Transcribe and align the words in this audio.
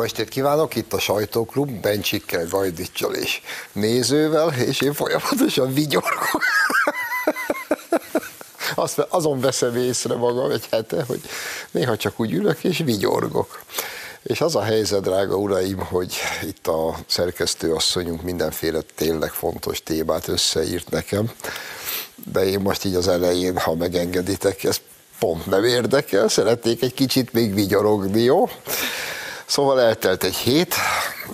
Jó 0.00 0.06
estét 0.06 0.28
kívánok, 0.28 0.74
itt 0.76 0.92
a 0.92 0.98
Sajtóklub, 0.98 1.70
Bencsikkel, 1.70 2.46
Gajdicsal 2.46 3.14
és 3.14 3.40
nézővel, 3.72 4.52
és 4.52 4.80
én 4.80 4.92
folyamatosan 4.92 5.74
vigyorgok. 5.74 6.42
Azt, 8.74 8.98
azon 8.98 9.40
veszem 9.40 9.76
észre 9.76 10.14
magam 10.14 10.50
egy 10.50 10.66
hete, 10.70 11.04
hogy 11.06 11.20
néha 11.70 11.96
csak 11.96 12.20
úgy 12.20 12.32
ülök 12.32 12.64
és 12.64 12.78
vigyorgok. 12.78 13.62
És 14.22 14.40
az 14.40 14.56
a 14.56 14.62
helyzet, 14.62 15.02
drága 15.02 15.36
uraim, 15.36 15.78
hogy 15.78 16.14
itt 16.42 16.66
a 16.66 16.96
szerkesztőasszonyunk 17.06 18.22
mindenféle 18.22 18.80
tényleg 18.94 19.30
fontos 19.30 19.82
témát 19.82 20.28
összeírt 20.28 20.90
nekem, 20.90 21.30
de 22.32 22.44
én 22.44 22.60
most 22.60 22.84
így 22.84 22.94
az 22.94 23.08
elején, 23.08 23.58
ha 23.58 23.74
megengeditek, 23.74 24.64
ez 24.64 24.80
pont 25.18 25.46
nem 25.46 25.64
érdekel, 25.64 26.28
szeretnék 26.28 26.82
egy 26.82 26.94
kicsit 26.94 27.32
még 27.32 27.54
vigyorogni, 27.54 28.22
jó? 28.22 28.48
Szóval 29.50 29.80
eltelt 29.80 30.24
egy 30.24 30.36
hét, 30.36 30.74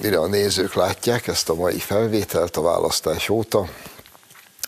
mire 0.02 0.19
a 0.19 0.27
nézők 0.27 0.74
látják 0.74 1.27
ezt 1.27 1.48
a 1.48 1.55
mai 1.55 1.79
felvételt 1.79 2.57
a 2.57 2.62
választás 2.62 3.29
óta. 3.29 3.69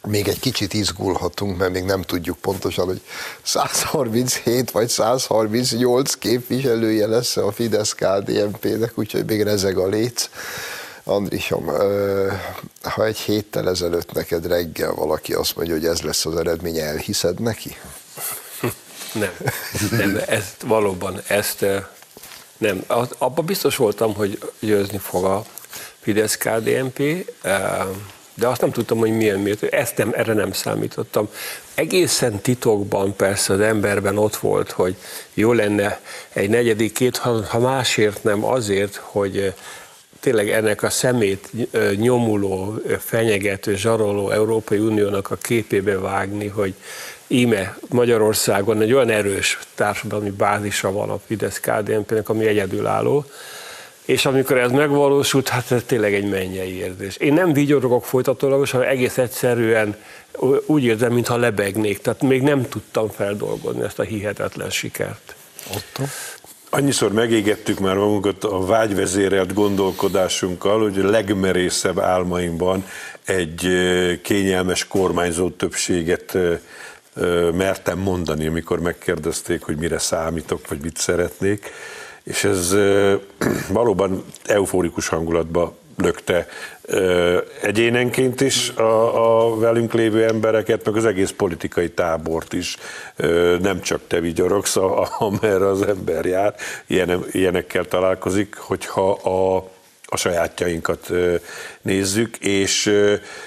Még 0.07 0.29
egy 0.29 0.41
kicsit 0.41 0.75
izgulhatunk, 0.75 1.59
mert 1.59 1.73
még 1.73 1.85
nem 1.85 2.03
tudjuk 2.03 2.39
pontosan, 2.39 2.87
hogy 2.87 3.01
137 3.43 4.71
vagy 4.71 4.89
138 4.89 6.15
képviselője 6.15 7.07
lesz 7.07 7.37
a 7.37 7.53
fidesz 7.53 7.95
kdnp 7.95 8.65
nek 8.65 8.99
úgyhogy 8.99 9.25
még 9.25 9.43
rezeg 9.43 9.79
a 9.79 9.87
léc. 9.87 10.29
Andrisom, 11.05 11.67
ha 12.83 13.05
egy 13.05 13.19
héttel 13.19 13.69
ezelőtt 13.69 14.13
neked 14.13 14.47
reggel 14.47 14.93
valaki 14.95 15.33
azt 15.33 15.57
mondja, 15.57 15.75
hogy 15.75 15.87
ez 15.87 16.01
lesz 16.01 16.27
az 16.27 16.37
eredmény, 16.37 16.79
elhiszed 16.79 17.41
neki? 17.41 17.77
Nem, 19.13 19.33
nem, 19.91 20.21
ezt 20.27 20.63
valóban, 20.63 21.23
ezt 21.27 21.65
nem. 22.59 22.85
Abban 23.19 23.45
biztos 23.45 23.77
voltam, 23.77 24.15
hogy 24.15 24.39
győzni 24.61 24.99
fog 24.99 25.25
a 25.25 25.45
fidesz 26.01 26.37
KDNP, 26.37 27.03
de 28.35 28.47
azt 28.47 28.61
nem 28.61 28.71
tudtam, 28.71 28.99
hogy 28.99 29.17
milyen 29.17 29.39
miért. 29.39 29.63
Ezt 29.63 29.97
nem, 29.97 30.13
erre 30.15 30.33
nem 30.33 30.53
számítottam. 30.53 31.29
Egészen 31.75 32.41
titokban 32.41 33.17
persze 33.17 33.53
az 33.53 33.61
emberben 33.61 34.19
ott 34.19 34.37
volt, 34.37 34.71
hogy 34.71 34.97
jó 35.35 35.53
lenne 35.53 36.01
egy 36.33 36.49
negyedik 36.49 36.93
két, 36.93 37.17
ha 37.17 37.59
másért 37.59 38.23
nem 38.23 38.45
azért, 38.45 38.97
hogy 38.97 39.55
tényleg 40.21 40.51
ennek 40.51 40.83
a 40.83 40.91
szemét 40.91 41.51
nyomuló, 41.97 42.75
fenyegető, 42.99 43.77
zsaroló 43.77 44.31
Európai 44.31 44.79
Uniónak 44.79 45.31
a 45.31 45.37
képébe 45.37 45.99
vágni, 45.99 46.47
hogy 46.47 46.75
íme 47.29 47.79
Magyarországon 47.89 48.81
egy 48.81 48.93
olyan 48.93 49.11
erős 49.11 49.59
társadalmi 49.75 50.31
bázisa 50.31 50.93
van 50.93 51.11
a 51.11 51.21
fidesz 51.27 51.61
kdnp 51.61 52.29
ami 52.29 52.47
egyedülálló, 52.47 53.25
és 54.05 54.27
amikor 54.27 54.59
ez 54.59 54.71
megvalósult, 54.71 55.49
hát 55.49 55.71
ez 55.71 55.83
tényleg 55.87 56.15
egy 56.15 56.29
mennyei 56.29 56.77
érzés. 56.77 57.17
Én 57.17 57.33
nem 57.33 57.53
vigyorogok 57.53 58.05
folytatólagos, 58.05 58.71
hanem 58.71 58.89
egész 58.89 59.19
egyszerűen 59.19 59.97
úgy 60.67 60.85
érzem, 60.85 61.13
mintha 61.13 61.37
lebegnék. 61.37 61.99
Tehát 61.99 62.23
még 62.23 62.43
nem 62.43 62.69
tudtam 62.69 63.09
feldolgozni 63.09 63.83
ezt 63.83 63.99
a 63.99 64.03
hihetetlen 64.03 64.71
sikert. 64.71 65.35
Otto? 65.75 66.03
Annyiszor 66.71 67.13
megégettük 67.13 67.79
már 67.79 67.97
magunkat 67.97 68.45
a 68.45 68.67
vágyvezérelt 68.67 69.55
gondolkodásunkkal, 69.55 70.83
hogy 70.83 70.99
a 70.99 71.11
legmerészebb 71.11 71.99
álmainkban 71.99 72.85
egy 73.25 73.69
kényelmes 74.23 74.87
kormányzó 74.87 75.51
többséget 75.51 76.39
mertem 77.55 77.99
mondani, 77.99 78.47
amikor 78.47 78.81
megkérdezték, 78.81 79.63
hogy 79.63 79.77
mire 79.77 79.99
számítok, 79.99 80.69
vagy 80.69 80.79
mit 80.83 80.97
szeretnék, 80.97 81.71
és 82.23 82.45
ez 82.45 82.77
valóban 83.79 84.25
euforikus 84.45 85.09
hangulatba 85.09 85.77
lökte 85.97 86.47
egyénenként 87.63 88.41
is 88.41 88.69
a, 88.69 89.47
a 89.47 89.59
velünk 89.59 89.93
lévő 89.93 90.25
embereket, 90.25 90.85
meg 90.85 90.97
az 90.97 91.05
egész 91.05 91.31
politikai 91.31 91.91
tábort 91.91 92.53
is. 92.53 92.77
Nem 93.61 93.81
csak 93.81 94.01
te 94.07 94.21
vigyorogsz, 94.21 94.77
amerre 95.19 95.67
az 95.67 95.83
ember 95.83 96.25
jár, 96.25 96.55
ilyen, 96.87 97.25
ilyenekkel 97.33 97.85
találkozik, 97.85 98.57
hogyha 98.57 99.11
a 99.11 99.71
a 100.11 100.17
sajátjainkat 100.17 101.11
nézzük, 101.83 102.37
és, 102.37 102.93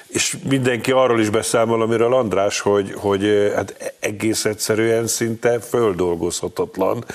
és 0.08 0.38
mindenki 0.50 0.92
arról 0.92 1.20
is 1.20 1.30
beszámol, 1.30 1.82
amiről 1.82 2.14
András, 2.14 2.60
hogy, 2.60 2.94
hogy 2.96 3.52
hát 3.56 3.94
egész 4.00 4.46
egyszerűen 4.46 5.08
szinte 5.08 5.60
földolgozhatatlan. 5.60 7.06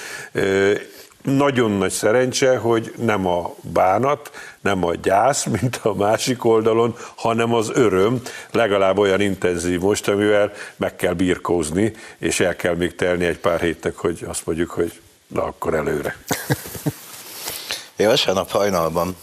Nagyon 1.23 1.71
nagy 1.71 1.91
szerencse, 1.91 2.57
hogy 2.57 2.93
nem 2.97 3.27
a 3.27 3.55
bánat, 3.61 4.31
nem 4.61 4.85
a 4.85 4.95
gyász, 4.95 5.45
mint 5.61 5.81
a 5.83 5.95
másik 5.95 6.45
oldalon, 6.45 6.97
hanem 7.15 7.55
az 7.55 7.71
öröm 7.75 8.23
legalább 8.51 8.99
olyan 8.99 9.21
intenzív 9.21 9.81
most, 9.81 10.09
amivel 10.09 10.53
meg 10.77 10.97
kell 10.97 11.13
birkózni, 11.13 11.93
és 12.19 12.41
el 12.41 12.57
kell 12.57 12.75
még 12.75 12.95
telni 12.95 13.25
egy 13.25 13.39
pár 13.39 13.61
hétnek, 13.61 13.97
hogy 13.97 14.25
azt 14.27 14.47
mondjuk, 14.47 14.71
hogy 14.71 14.93
na 15.27 15.43
akkor 15.43 15.75
előre. 15.75 16.17
Én 17.97 18.07
vasárnap 18.07 18.51
hajnalban 18.51 19.17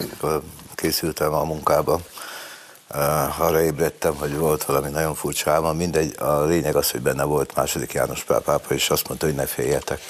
készültem 0.75 1.33
a 1.33 1.43
munkába, 1.43 1.99
arra 3.39 3.61
ébredtem, 3.61 4.15
hogy 4.15 4.37
volt 4.37 4.63
valami 4.63 4.89
nagyon 4.89 5.15
furcsa 5.15 5.51
álma, 5.51 5.73
mindegy, 5.73 6.15
a 6.19 6.43
lényeg 6.43 6.75
az, 6.75 6.91
hogy 6.91 7.01
benne 7.01 7.23
volt 7.23 7.55
második 7.55 7.93
János 7.93 8.23
pápa, 8.23 8.59
és 8.67 8.89
azt 8.89 9.07
mondta, 9.07 9.25
hogy 9.25 9.35
ne 9.35 9.45
féljetek 9.45 10.01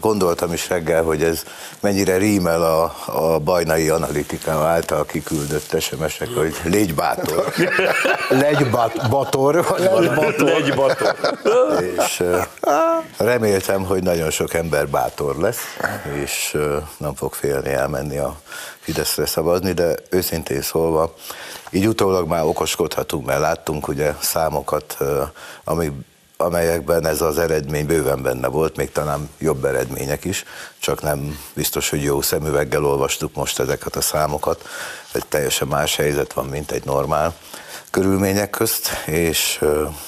gondoltam 0.00 0.52
is 0.52 0.68
reggel, 0.68 1.02
hogy 1.02 1.22
ez 1.22 1.42
mennyire 1.80 2.16
rímel 2.16 2.62
a, 2.62 2.94
a 3.06 3.38
bajnai 3.38 3.88
analitika 3.88 4.50
által 4.50 5.04
kiküldött 5.06 5.80
SMS-ek, 5.80 6.28
hogy 6.36 6.54
légy 6.64 6.94
bátor. 6.94 7.52
Legy 8.42 8.70
bator. 8.70 9.54
Legy 9.78 10.14
bator. 10.14 10.48
Legy 10.48 10.74
bator. 10.74 11.16
És 11.98 12.22
reméltem, 13.16 13.84
hogy 13.84 14.02
nagyon 14.02 14.30
sok 14.30 14.54
ember 14.54 14.88
bátor 14.88 15.36
lesz, 15.36 15.76
és 16.22 16.56
nem 16.96 17.14
fog 17.14 17.34
félni 17.34 17.72
elmenni 17.72 18.18
a 18.18 18.36
Fideszre 18.80 19.26
szavazni, 19.26 19.72
de 19.72 19.94
őszintén 20.10 20.62
szólva, 20.62 21.14
így 21.70 21.86
utólag 21.86 22.28
már 22.28 22.44
okoskodhatunk, 22.44 23.26
mert 23.26 23.40
láttunk 23.40 23.88
ugye 23.88 24.14
számokat, 24.20 24.96
amik 25.64 25.92
amelyekben 26.42 27.06
ez 27.06 27.20
az 27.20 27.38
eredmény 27.38 27.86
bőven 27.86 28.22
benne 28.22 28.48
volt, 28.48 28.76
még 28.76 28.92
talán 28.92 29.28
jobb 29.38 29.64
eredmények 29.64 30.24
is, 30.24 30.44
csak 30.78 31.02
nem 31.02 31.38
biztos, 31.54 31.90
hogy 31.90 32.02
jó 32.02 32.20
szemüveggel 32.20 32.84
olvastuk 32.84 33.34
most 33.34 33.58
ezeket 33.58 33.96
a 33.96 34.00
számokat. 34.00 34.68
Egy 35.12 35.26
teljesen 35.26 35.68
más 35.68 35.96
helyzet 35.96 36.32
van, 36.32 36.46
mint 36.46 36.70
egy 36.70 36.84
normál 36.84 37.34
körülmények 37.90 38.50
közt, 38.50 38.88
és 39.06 39.64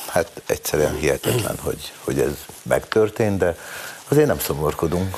hát 0.06 0.43
egyszerűen 0.47 0.97
hihetetlen, 0.97 1.59
hogy, 1.62 1.93
hogy 2.05 2.21
ez 2.21 2.33
megtörtént, 2.62 3.39
de 3.39 3.56
azért 4.09 4.27
nem 4.27 4.39
szomorkodunk. 4.39 5.17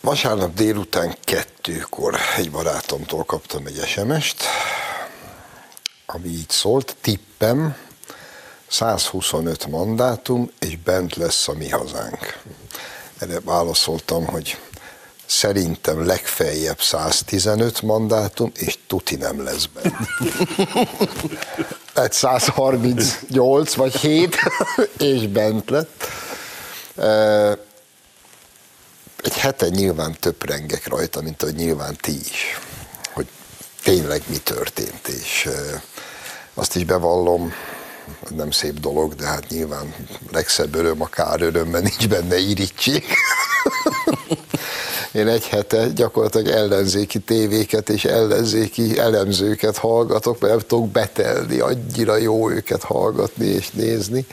Vasárnap 0.00 0.54
délután 0.54 1.16
kettőkor 1.24 2.14
egy 2.36 2.50
barátomtól 2.50 3.24
kaptam 3.24 3.66
egy 3.66 3.86
SMS-t, 3.86 4.44
ami 6.06 6.28
így 6.28 6.50
szólt, 6.50 6.96
tippem, 7.00 7.76
125 8.68 9.66
mandátum, 9.66 10.50
és 10.58 10.76
bent 10.76 11.14
lesz 11.16 11.48
a 11.48 11.52
mi 11.52 11.68
hazánk. 11.68 12.38
Erre 13.18 13.40
válaszoltam, 13.40 14.26
hogy 14.26 14.58
szerintem 15.26 16.06
legfeljebb 16.06 16.80
115 16.80 17.82
mandátum, 17.82 18.52
és 18.56 18.78
tuti 18.86 19.16
nem 19.16 19.42
lesz 19.42 19.66
benne. 19.66 20.08
Tehát 21.92 22.12
138 22.12 23.74
vagy 23.74 23.96
7, 23.96 24.36
és 24.98 25.26
bent 25.26 25.70
lett. 25.70 26.06
Egy 29.22 29.38
hete 29.38 29.68
nyilván 29.68 30.16
töprengek 30.20 30.86
rajta, 30.86 31.20
mint 31.20 31.42
ahogy 31.42 31.54
nyilván 31.54 31.96
ti 32.00 32.20
is, 32.20 32.60
hogy 33.12 33.26
tényleg 33.82 34.22
mi 34.26 34.36
történt, 34.36 35.08
és 35.08 35.48
azt 36.54 36.76
is 36.76 36.84
bevallom, 36.84 37.52
nem 38.36 38.50
szép 38.50 38.80
dolog, 38.80 39.14
de 39.14 39.26
hát 39.26 39.48
nyilván 39.48 39.94
legszebb 40.32 40.74
öröm 40.74 41.02
a 41.02 41.06
kár 41.06 41.42
örömben 41.42 41.82
nincs 41.82 42.08
benne 42.08 42.38
irítség. 42.38 43.04
Én 45.12 45.28
egy 45.28 45.46
hete 45.46 45.88
gyakorlatilag 45.88 46.46
ellenzéki 46.46 47.18
tévéket 47.18 47.88
és 47.88 48.04
ellenzéki 48.04 48.98
elemzőket 48.98 49.76
hallgatok, 49.76 50.40
mert 50.40 50.52
nem 50.52 50.62
tudok 50.66 50.88
betelni, 50.88 51.58
annyira 51.58 52.16
jó 52.16 52.50
őket 52.50 52.82
hallgatni 52.82 53.46
és 53.46 53.70
nézni. 53.70 54.26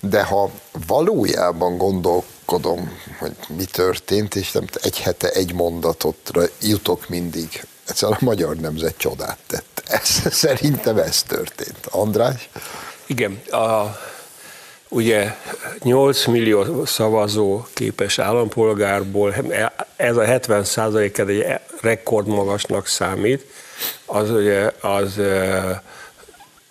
De 0.00 0.22
ha 0.22 0.50
valójában 0.86 1.76
gondolkodom, 1.76 2.98
hogy 3.18 3.36
mi 3.56 3.64
történt, 3.64 4.34
és 4.34 4.52
nem 4.52 4.64
egy 4.82 4.98
hete 5.00 5.28
egy 5.30 5.54
mondatotra 5.54 6.42
jutok 6.60 7.08
mindig, 7.08 7.66
egyszerűen 7.86 8.18
a 8.20 8.24
magyar 8.24 8.56
nemzet 8.56 8.96
csodát 8.96 9.38
tett. 9.46 9.77
Ez, 9.88 10.22
szerintem 10.30 10.98
ez 10.98 11.22
történt. 11.22 11.86
András? 11.90 12.48
Igen, 13.06 13.42
a, 13.50 13.98
ugye 14.88 15.34
8 15.82 16.26
millió 16.26 16.84
szavazó 16.84 17.66
képes 17.72 18.18
állampolgárból, 18.18 19.34
ez 19.96 20.16
a 20.16 20.24
70 20.24 20.64
százalék 20.64 21.18
egy 21.18 21.44
rekordmagasnak 21.80 22.86
számít, 22.86 23.44
az 24.06 24.30
ugye 24.30 24.70
az 24.80 25.20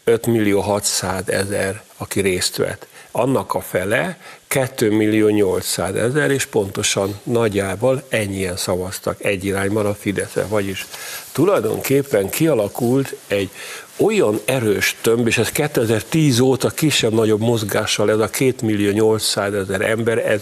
5 0.04 0.26
millió 0.26 0.60
600 0.60 1.30
ezer, 1.30 1.82
aki 1.98 2.20
részt 2.20 2.56
vett. 2.56 2.88
Annak 3.18 3.54
a 3.54 3.62
fele 3.62 4.18
2 4.48 4.92
millió 4.92 5.28
800 5.28 5.96
ezer, 5.96 6.32
és 6.32 6.46
pontosan 6.46 7.20
nagyjából 7.24 8.04
ennyien 8.10 8.58
szavaztak 8.58 9.24
egy 9.24 9.46
irányban 9.46 9.86
a 9.86 9.94
Fideszre. 9.94 10.46
Vagyis 10.46 10.86
tulajdonképpen 11.32 12.30
kialakult 12.30 13.16
egy 13.28 13.50
olyan 13.96 14.40
erős 14.46 14.96
tömb, 15.02 15.28
és 15.28 15.38
ez 15.38 15.50
2010 15.50 16.40
óta 16.40 16.70
kisebb-nagyobb 16.70 17.40
mozgással 17.40 18.10
ez 18.10 18.20
a 18.20 18.30
2 18.30 18.56
millió 18.62 18.92
800 18.92 19.54
ezer 19.54 19.82
ember, 19.82 20.18
ez 20.18 20.42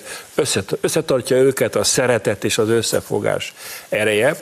összetartja 0.81 1.38
őket 1.38 1.75
a 1.75 1.83
szeretet 1.83 2.44
és 2.44 2.57
az 2.57 2.69
összefogás 2.69 3.54
ereje, 3.89 4.36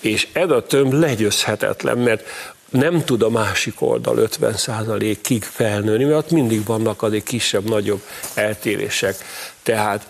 és 0.00 0.28
ez 0.32 0.50
a 0.50 0.62
tömb 0.62 0.92
legyőzhetetlen, 0.92 1.98
mert 1.98 2.22
nem 2.70 3.04
tud 3.04 3.22
a 3.22 3.30
másik 3.30 3.80
oldal 3.80 4.28
50%-ig 4.40 5.42
felnőni, 5.42 6.04
mert 6.04 6.30
mindig 6.30 6.64
vannak 6.64 7.02
azért 7.02 7.24
kisebb-nagyobb 7.24 8.02
eltérések. 8.34 9.16
Tehát 9.62 10.06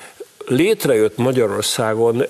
létrejött 0.46 1.16
Magyarországon, 1.16 2.24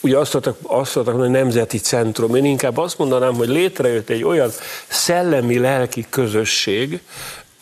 ugye 0.00 0.18
azt 0.18 0.32
mondtak, 0.32 0.58
azt 0.62 0.94
mondtak, 0.94 1.18
hogy 1.18 1.30
nemzeti 1.30 1.78
centrum, 1.78 2.34
én 2.34 2.44
inkább 2.44 2.78
azt 2.78 2.98
mondanám, 2.98 3.34
hogy 3.34 3.48
létrejött 3.48 4.08
egy 4.08 4.24
olyan 4.24 4.50
szellemi, 4.88 5.58
lelki 5.58 6.06
közösség, 6.10 7.00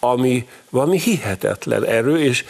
ami 0.00 0.48
valami 0.70 0.98
hihetetlen 0.98 1.84
erő, 1.84 2.18
és 2.18 2.44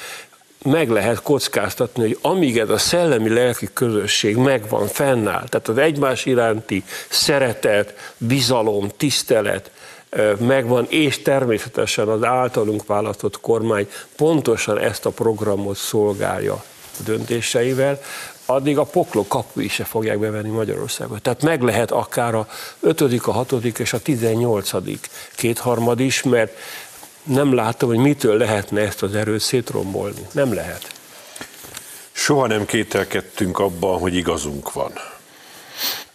meg 0.64 0.90
lehet 0.90 1.22
kockáztatni, 1.22 2.02
hogy 2.02 2.18
amíg 2.22 2.58
ez 2.58 2.70
a 2.70 2.78
szellemi 2.78 3.28
lelki 3.28 3.68
közösség 3.72 4.36
megvan, 4.36 4.86
fennáll, 4.86 5.48
tehát 5.48 5.68
az 5.68 5.78
egymás 5.78 6.26
iránti 6.26 6.84
szeretet, 7.08 8.14
bizalom, 8.18 8.88
tisztelet 8.96 9.70
megvan, 10.38 10.86
és 10.88 11.22
természetesen 11.22 12.08
az 12.08 12.24
általunk 12.24 12.86
választott 12.86 13.40
kormány 13.40 13.88
pontosan 14.16 14.78
ezt 14.78 15.06
a 15.06 15.10
programot 15.10 15.76
szolgálja 15.76 16.64
döntéseivel, 17.04 18.00
addig 18.46 18.78
a 18.78 18.84
poklok 18.84 19.28
kapu 19.28 19.68
se 19.68 19.84
fogják 19.84 20.18
bevenni 20.18 20.48
Magyarországot. 20.48 21.22
Tehát 21.22 21.42
meg 21.42 21.62
lehet 21.62 21.90
akár 21.90 22.34
a 22.34 22.48
5., 22.80 23.00
a 23.00 23.32
6. 23.32 23.52
és 23.78 23.92
a 23.92 23.98
18. 23.98 24.70
kétharmad 25.34 26.00
is, 26.00 26.22
mert 26.22 26.56
nem 27.22 27.54
látom, 27.54 27.88
hogy 27.88 27.98
mitől 27.98 28.36
lehetne 28.36 28.80
ezt 28.80 29.02
az 29.02 29.14
erőt 29.14 29.40
szétrombolni. 29.40 30.26
Nem 30.32 30.54
lehet. 30.54 30.92
Soha 32.12 32.46
nem 32.46 32.66
kételkedtünk 32.66 33.58
abban, 33.58 33.98
hogy 33.98 34.14
igazunk 34.14 34.72
van. 34.72 34.92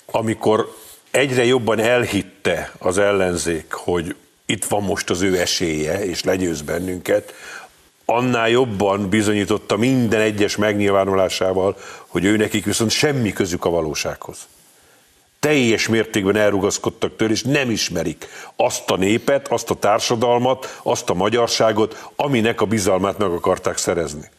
Amikor 0.05 0.75
egyre 1.11 1.45
jobban 1.45 1.79
elhitte 1.79 2.71
az 2.77 2.97
ellenzék, 2.97 3.71
hogy 3.71 4.15
itt 4.45 4.65
van 4.65 4.83
most 4.83 5.09
az 5.09 5.21
ő 5.21 5.39
esélye, 5.39 6.05
és 6.05 6.23
legyőz 6.23 6.61
bennünket, 6.61 7.33
annál 8.05 8.49
jobban 8.49 9.09
bizonyította 9.09 9.77
minden 9.77 10.21
egyes 10.21 10.55
megnyilvánulásával, 10.55 11.77
hogy 12.07 12.25
ő 12.25 12.37
nekik 12.37 12.65
viszont 12.65 12.91
semmi 12.91 13.33
közük 13.33 13.65
a 13.65 13.69
valósághoz 13.69 14.47
teljes 15.39 15.87
mértékben 15.87 16.35
elrugaszkodtak 16.35 17.15
tőle, 17.15 17.31
és 17.31 17.43
nem 17.43 17.69
ismerik 17.69 18.27
azt 18.55 18.89
a 18.89 18.97
népet, 18.97 19.47
azt 19.47 19.69
a 19.69 19.75
társadalmat, 19.75 20.79
azt 20.83 21.09
a 21.09 21.13
magyarságot, 21.13 22.09
aminek 22.15 22.61
a 22.61 22.65
bizalmát 22.65 23.17
meg 23.17 23.31
akarták 23.31 23.77
szerezni. 23.77 24.29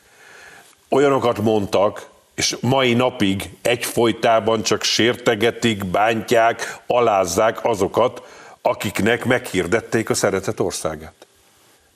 Olyanokat 0.88 1.38
mondtak, 1.38 2.08
és 2.34 2.56
mai 2.60 2.94
napig 2.94 3.50
egyfolytában 3.62 4.62
csak 4.62 4.82
sértegetik, 4.82 5.84
bántják, 5.84 6.80
alázzák 6.86 7.64
azokat, 7.64 8.22
akiknek 8.62 9.24
meghirdették 9.24 10.10
a 10.10 10.14
szeretet 10.14 10.60
országát. 10.60 11.26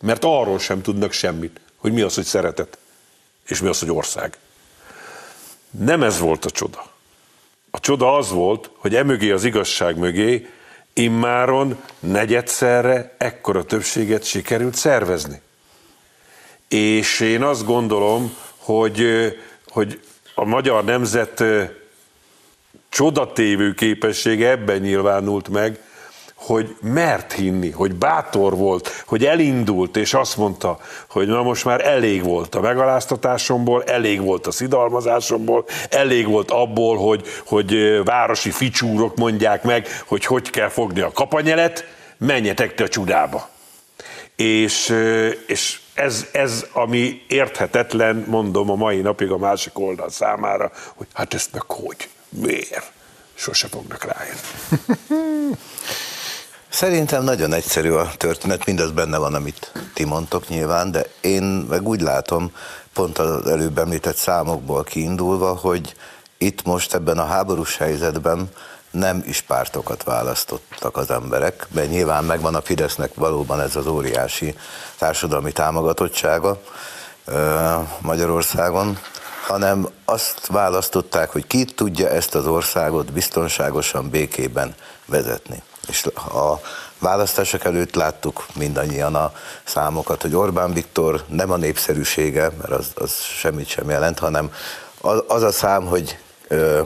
Mert 0.01 0.25
arról 0.25 0.59
sem 0.59 0.83
tudnak 0.83 1.13
semmit, 1.13 1.61
hogy 1.77 1.93
mi 1.93 2.01
az, 2.01 2.15
hogy 2.15 2.25
szeretet, 2.25 2.79
és 3.47 3.61
mi 3.61 3.69
az, 3.69 3.79
hogy 3.79 3.91
ország. 3.91 4.37
Nem 5.71 6.03
ez 6.03 6.19
volt 6.19 6.45
a 6.45 6.51
csoda. 6.51 6.92
A 7.75 7.81
csoda 7.81 8.17
az 8.17 8.31
volt, 8.31 8.71
hogy 8.77 8.95
emögé 8.95 9.31
az 9.31 9.45
igazság 9.45 9.97
mögé 9.97 10.49
immáron 10.93 11.83
negyedszerre 12.01 13.15
ekkora 13.19 13.65
többséget 13.65 14.25
sikerült 14.25 14.75
szervezni. 14.75 15.41
És 16.69 17.21
én 17.21 17.43
azt 17.43 17.65
gondolom, 17.65 18.37
hogy, 18.57 19.07
hogy 19.69 20.01
a 20.35 20.45
magyar 20.45 20.85
nemzet 20.85 21.45
csodatévő 22.89 23.75
képessége 23.75 24.51
ebben 24.51 24.81
nyilvánult 24.81 25.49
meg, 25.49 25.81
hogy 26.47 26.77
mert 26.81 27.33
hinni, 27.33 27.71
hogy 27.71 27.95
bátor 27.95 28.57
volt, 28.57 29.05
hogy 29.07 29.25
elindult, 29.25 29.97
és 29.97 30.15
azt 30.15 30.37
mondta, 30.37 30.79
hogy 31.09 31.27
na 31.27 31.43
most 31.43 31.65
már 31.65 31.87
elég 31.87 32.23
volt 32.23 32.55
a 32.55 32.61
megaláztatásomból, 32.61 33.85
elég 33.85 34.21
volt 34.21 34.47
a 34.47 34.51
szidalmazásomból, 34.51 35.65
elég 35.91 36.27
volt 36.27 36.51
abból, 36.51 36.97
hogy, 36.97 37.27
hogy 37.47 38.01
városi 38.05 38.51
ficsúrok 38.51 39.17
mondják 39.17 39.63
meg, 39.63 39.87
hogy 40.07 40.25
hogy 40.25 40.51
kell 40.51 40.69
fogni 40.69 41.01
a 41.01 41.13
kapanyelet, 41.13 41.85
menjetek 42.19 42.75
te 42.75 42.85
a 42.85 42.89
csudába. 42.89 43.49
És, 44.37 44.95
és 45.47 45.81
ez, 45.95 46.27
ez, 46.33 46.67
ami 46.73 47.23
érthetetlen, 47.29 48.25
mondom 48.29 48.71
a 48.71 48.75
mai 48.75 49.01
napig 49.01 49.31
a 49.31 49.39
másik 49.39 49.79
oldal 49.79 50.11
számára, 50.11 50.73
hogy 50.95 51.07
hát 51.13 51.35
ezt 51.35 51.53
meg 51.53 51.63
hogy, 51.67 52.09
miért? 52.29 52.91
Sose 53.35 53.69
fognak 53.69 54.05
rájönni. 54.05 55.57
Szerintem 56.73 57.25
nagyon 57.25 57.53
egyszerű 57.53 57.91
a 57.91 58.11
történet, 58.17 58.67
mindaz 58.67 58.91
benne 58.91 59.19
van, 59.19 59.35
amit 59.35 59.73
ti 59.95 60.05
mondtok 60.05 60.49
nyilván, 60.49 60.91
de 60.91 61.07
én 61.21 61.43
meg 61.43 61.89
úgy 61.89 62.01
látom, 62.01 62.53
pont 62.93 63.19
az 63.19 63.47
előbb 63.47 63.79
említett 63.79 64.17
számokból 64.17 64.85
kiindulva, 64.85 65.55
hogy 65.55 65.95
itt 66.39 66.65
most 66.65 66.95
ebben 66.95 67.19
a 67.19 67.25
háborús 67.25 67.77
helyzetben 67.77 68.51
nem 68.91 69.23
is 69.27 69.41
pártokat 69.41 70.03
választottak 70.03 70.97
az 70.97 71.11
emberek, 71.11 71.67
mert 71.75 71.91
nyilván 71.91 72.25
megvan 72.25 72.55
a 72.55 72.63
Fidesznek 72.63 73.15
valóban 73.15 73.61
ez 73.61 73.77
az 73.77 73.87
óriási 73.87 74.55
társadalmi 74.99 75.53
támogatottsága 75.53 76.61
Magyarországon, 78.01 78.99
hanem 79.47 79.89
azt 80.05 80.47
választották, 80.47 81.31
hogy 81.31 81.47
ki 81.47 81.65
tudja 81.65 82.09
ezt 82.09 82.35
az 82.35 82.47
országot 82.47 83.13
biztonságosan, 83.13 84.11
békében 84.11 84.75
vezetni. 85.07 85.63
És 85.93 86.07
a 86.15 86.61
választások 86.99 87.65
előtt 87.65 87.95
láttuk 87.95 88.47
mindannyian 88.55 89.15
a 89.15 89.33
számokat, 89.65 90.23
hogy 90.23 90.35
Orbán 90.35 90.73
Viktor 90.73 91.25
nem 91.29 91.51
a 91.51 91.57
népszerűsége, 91.57 92.51
mert 92.61 92.73
az, 92.73 92.93
az 92.95 93.15
semmit 93.21 93.67
sem 93.67 93.91
jelent, 93.91 94.19
hanem 94.19 94.53
az, 95.27 95.43
a 95.43 95.53
szám, 95.53 95.87
hogy 95.87 96.19
ö, 96.49 96.81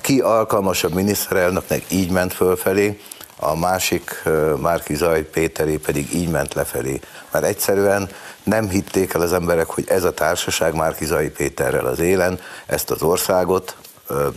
ki 0.00 0.20
alkalmasabb 0.20 0.94
miniszterelnöknek 0.94 1.84
így 1.88 2.10
ment 2.10 2.32
fölfelé, 2.32 3.00
a 3.36 3.56
másik 3.56 4.22
Márki 4.60 4.94
Zaj 4.94 5.22
Péteré 5.22 5.76
pedig 5.76 6.14
így 6.14 6.28
ment 6.28 6.54
lefelé. 6.54 7.00
Mert 7.30 7.44
egyszerűen 7.44 8.08
nem 8.42 8.68
hitték 8.68 9.14
el 9.14 9.20
az 9.20 9.32
emberek, 9.32 9.66
hogy 9.66 9.84
ez 9.88 10.04
a 10.04 10.14
társaság 10.14 10.74
Márki 10.74 11.04
Zaj 11.04 11.28
Péterrel 11.28 11.86
az 11.86 11.98
élen 11.98 12.40
ezt 12.66 12.90
az 12.90 13.02
országot 13.02 13.76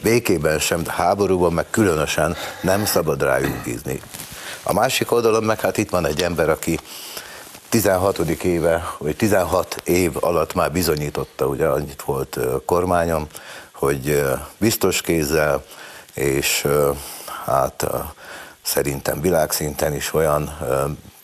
békében 0.04 0.60
sem, 0.60 0.84
de 0.84 0.92
háborúban 0.92 1.54
meg 1.54 1.66
különösen 1.70 2.36
nem 2.62 2.86
szabad 2.86 3.22
rájuk 3.22 3.64
bízni. 3.64 4.02
A 4.64 4.74
másik 4.74 5.12
oldalon 5.12 5.44
meg 5.44 5.60
hát 5.60 5.78
itt 5.78 5.90
van 5.90 6.06
egy 6.06 6.22
ember, 6.22 6.50
aki 6.50 6.80
16. 7.70 8.18
éve, 8.44 8.94
vagy 8.98 9.16
16 9.16 9.82
év 9.84 10.12
alatt 10.20 10.54
már 10.54 10.72
bizonyította, 10.72 11.48
ugye 11.48 11.66
annyit 11.66 12.02
volt 12.02 12.40
kormányom, 12.66 13.28
hogy 13.72 14.24
biztos 14.58 15.02
kézzel, 15.02 15.64
és 16.14 16.68
hát 17.46 17.88
szerintem 18.62 19.22
világszinten 19.22 19.94
is 19.94 20.14
olyan 20.14 20.58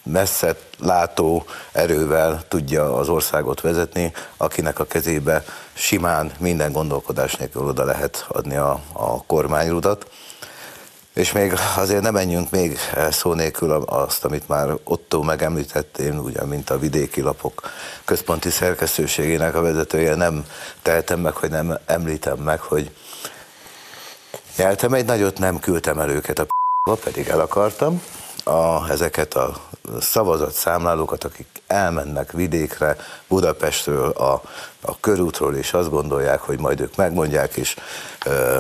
messze 0.04 0.56
látó 0.80 1.46
erővel 1.72 2.44
tudja 2.48 2.96
az 2.96 3.10
országot 3.10 3.62
vezetni, 3.62 4.14
akinek 4.38 4.80
a 4.80 4.86
kezébe 4.86 5.44
simán 5.74 6.32
minden 6.40 6.72
gondolkodás 6.72 7.36
nélkül 7.36 7.68
oda 7.68 7.84
lehet 7.84 8.26
adni 8.28 8.56
a, 8.56 8.82
a 8.94 9.24
kormányrudat. 9.24 10.12
És 11.14 11.32
még 11.32 11.54
azért 11.78 12.02
nem 12.02 12.14
menjünk 12.14 12.50
még 12.50 12.78
szó 13.12 13.34
nélkül 13.34 13.72
azt, 13.72 14.26
amit 14.26 14.48
már 14.48 14.78
Otto 14.84 15.22
megemlített, 15.22 15.98
én 15.98 16.20
ugye, 16.20 16.46
mint 16.46 16.70
a 16.70 16.80
vidéki 16.80 17.22
lapok 17.22 17.70
központi 18.06 18.50
szerkesztőségének 18.50 19.56
a 19.56 19.62
vezetője, 19.62 20.16
nem 20.16 20.46
tehetem 20.82 21.20
meg, 21.20 21.34
hogy 21.34 21.50
nem 21.50 21.78
említem 21.86 22.38
meg, 22.38 22.60
hogy 22.60 22.92
nyeltem 24.58 24.94
egy 24.94 25.06
nagyot, 25.06 25.40
nem 25.40 25.60
küldtem 25.60 26.00
el 26.00 26.10
őket 26.10 26.40
a 26.40 26.44
p***ba, 26.44 26.96
pedig 26.96 27.28
el 27.28 27.40
akartam, 27.40 28.02
a, 28.44 28.90
ezeket 28.90 29.34
a 29.34 29.56
szavazatszámlálókat, 30.00 31.24
akik 31.24 31.48
elmennek 31.68 32.32
vidékre 32.32 32.96
Budapestről, 33.28 34.10
a, 34.10 34.42
a 34.82 35.00
körútról, 35.00 35.56
és 35.56 35.74
azt 35.74 35.90
gondolják, 35.90 36.40
hogy 36.40 36.60
majd 36.60 36.80
ők 36.80 36.96
megmondják, 36.96 37.56
és 37.56 37.76
ö, 38.26 38.30
ö, 38.30 38.60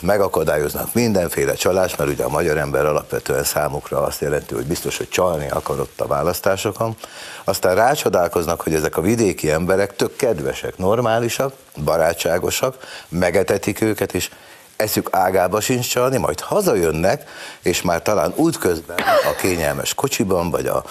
megakadályoznak 0.00 0.94
mindenféle 0.94 1.54
csalás, 1.54 1.96
mert 1.96 2.10
ugye 2.10 2.24
a 2.24 2.28
magyar 2.28 2.56
ember 2.56 2.86
alapvetően 2.86 3.44
számukra 3.44 4.02
azt 4.02 4.20
jelenti, 4.20 4.54
hogy 4.54 4.66
biztos, 4.66 4.96
hogy 4.96 5.08
csalni 5.08 5.48
akarott 5.48 6.00
a 6.00 6.06
választásokon. 6.06 6.96
Aztán 7.44 7.74
rácsodálkoznak, 7.74 8.60
hogy 8.60 8.74
ezek 8.74 8.96
a 8.96 9.00
vidéki 9.00 9.50
emberek 9.50 9.96
tök 9.96 10.16
kedvesek, 10.16 10.76
normálisak, 10.76 11.52
barátságosak, 11.84 12.76
megetetik 13.08 13.80
őket, 13.80 14.14
és 14.14 14.30
eszük 14.78 15.08
ágába 15.10 15.60
sincs 15.60 15.88
csalni, 15.88 16.16
majd 16.16 16.40
hazajönnek, 16.40 17.30
és 17.62 17.82
már 17.82 18.02
talán 18.02 18.32
útközben 18.36 18.98
a 18.98 19.34
kényelmes 19.40 19.94
kocsiban, 19.94 20.50
vagy 20.50 20.66
a 20.66 20.84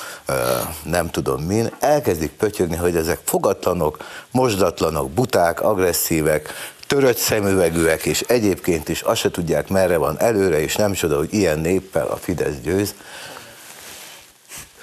nem 0.84 1.10
tudom 1.10 1.44
min, 1.44 1.72
elkezdik 1.80 2.32
pötyögni, 2.32 2.76
hogy 2.76 2.96
ezek 2.96 3.20
fogatlanok, 3.24 3.98
mosdatlanok, 4.32 5.12
buták, 5.12 5.62
agresszívek, 5.62 6.54
törött 6.88 7.18
szemüvegűek, 7.18 8.06
és 8.06 8.22
egyébként 8.22 8.90
is 8.90 9.02
azt 9.02 9.20
se 9.20 9.32
tudják, 9.32 9.68
merre 9.68 9.98
van 9.98 10.20
előre, 10.20 10.60
és 10.60 10.76
nem 10.76 10.94
csoda, 10.94 11.18
hogy 11.18 11.34
ilyen 11.34 11.60
néppel 11.60 12.08
a 12.08 12.16
Fidesz 12.16 12.56
győz. 12.64 12.94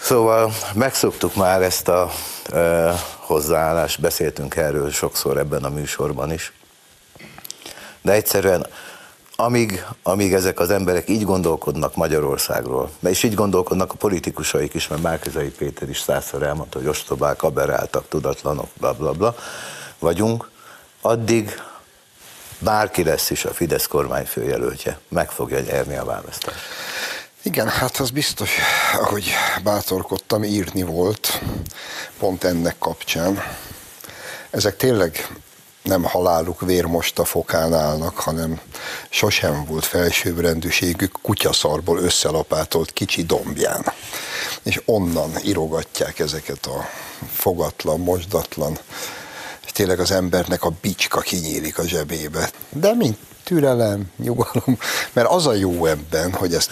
Szóval 0.01 0.53
megszoktuk 0.75 1.35
már 1.35 1.63
ezt 1.63 1.89
a 1.89 2.11
e, 2.53 2.93
hozzáállást, 3.17 4.01
beszéltünk 4.01 4.57
erről 4.57 4.91
sokszor 4.91 5.39
ebben 5.39 5.65
a 5.65 5.69
műsorban 5.69 6.33
is. 6.33 6.53
De 8.03 8.13
egyszerűen 8.13 8.67
amíg, 9.37 9.85
amíg 10.03 10.33
ezek 10.33 10.61
az 10.61 10.71
emberek 10.71 11.09
így 11.09 11.25
gondolkodnak 11.25 11.97
Magyarországról, 11.97 12.91
és 13.03 13.23
így 13.23 13.35
gondolkodnak 13.35 13.93
a 13.93 13.97
politikusaik 13.97 14.75
is, 14.75 14.89
mert 14.89 15.03
Márkizai 15.03 15.51
Péter 15.51 15.89
is 15.89 16.01
százszor 16.01 16.43
elmondta, 16.43 16.79
hogy 16.79 16.89
ostobák, 16.89 17.43
aberáltak, 17.43 18.09
tudatlanok, 18.09 18.69
bla 18.79 18.93
bla 18.93 19.13
bla 19.13 19.37
vagyunk, 19.99 20.51
addig 21.01 21.63
bárki 22.59 23.03
lesz 23.03 23.31
is 23.31 23.45
a 23.45 23.55
Fidesz 23.55 23.87
kormány 23.87 24.25
főjelöltje, 24.25 24.99
meg 25.09 25.31
fogja 25.31 25.61
nyerni 25.61 25.97
a 25.97 26.05
választást. 26.05 26.59
Igen, 27.43 27.69
hát 27.69 27.97
az 27.97 28.11
biztos, 28.11 28.51
ahogy 28.93 29.33
bátorkodtam, 29.63 30.45
írni 30.45 30.83
volt, 30.83 31.41
pont 32.19 32.45
ennek 32.45 32.79
kapcsán. 32.79 33.43
Ezek 34.51 34.77
tényleg 34.77 35.29
nem 35.85 36.03
haláluk 36.03 36.61
vérmost 36.61 37.19
a 37.19 37.25
fokán 37.25 37.75
állnak, 37.75 38.19
hanem 38.19 38.61
sosem 39.11 39.65
volt 39.65 39.85
felsőbbrendűségük 39.85 41.19
kutyaszarból 41.23 41.99
összelapátolt 41.99 42.93
kicsi 42.93 43.23
dombján. 43.23 43.93
És 44.63 44.83
onnan 44.85 45.31
irogatják 45.43 46.19
ezeket 46.19 46.67
a 46.67 46.89
fogatlan, 47.33 48.01
mosdatlan, 48.01 48.79
és 49.65 49.73
tényleg 49.73 50.01
az 50.01 50.11
embernek 50.11 50.65
a 50.65 50.73
bicska 50.81 51.21
kinyílik 51.21 51.79
a 51.79 51.87
zsebébe. 51.87 52.51
De 52.69 52.95
mint 52.95 53.19
türelem, 53.43 54.11
nyugalom, 54.17 54.79
mert 55.13 55.29
az 55.29 55.47
a 55.47 55.55
jó 55.55 55.87
ebben, 55.87 56.33
hogy 56.33 56.55
ezt 56.55 56.71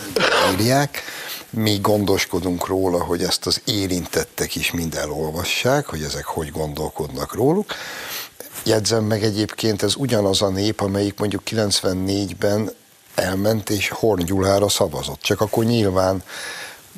írják, 0.52 1.02
mi 1.50 1.78
gondoskodunk 1.78 2.66
róla, 2.66 3.04
hogy 3.04 3.22
ezt 3.22 3.46
az 3.46 3.62
érintettek 3.64 4.54
is 4.54 4.70
mind 4.70 4.94
elolvassák, 4.94 5.86
hogy 5.86 6.02
ezek 6.02 6.24
hogy 6.24 6.50
gondolkodnak 6.50 7.34
róluk, 7.34 7.74
Jegyzem 8.64 9.04
meg 9.04 9.24
egyébként, 9.24 9.82
ez 9.82 9.94
ugyanaz 9.96 10.42
a 10.42 10.48
nép, 10.48 10.80
amelyik 10.80 11.18
mondjuk 11.18 11.42
94-ben 11.50 12.70
elment 13.14 13.70
és 13.70 13.88
Horn 13.88 14.24
Gyulára 14.24 14.68
szavazott. 14.68 15.20
Csak 15.20 15.40
akkor 15.40 15.64
nyilván 15.64 16.22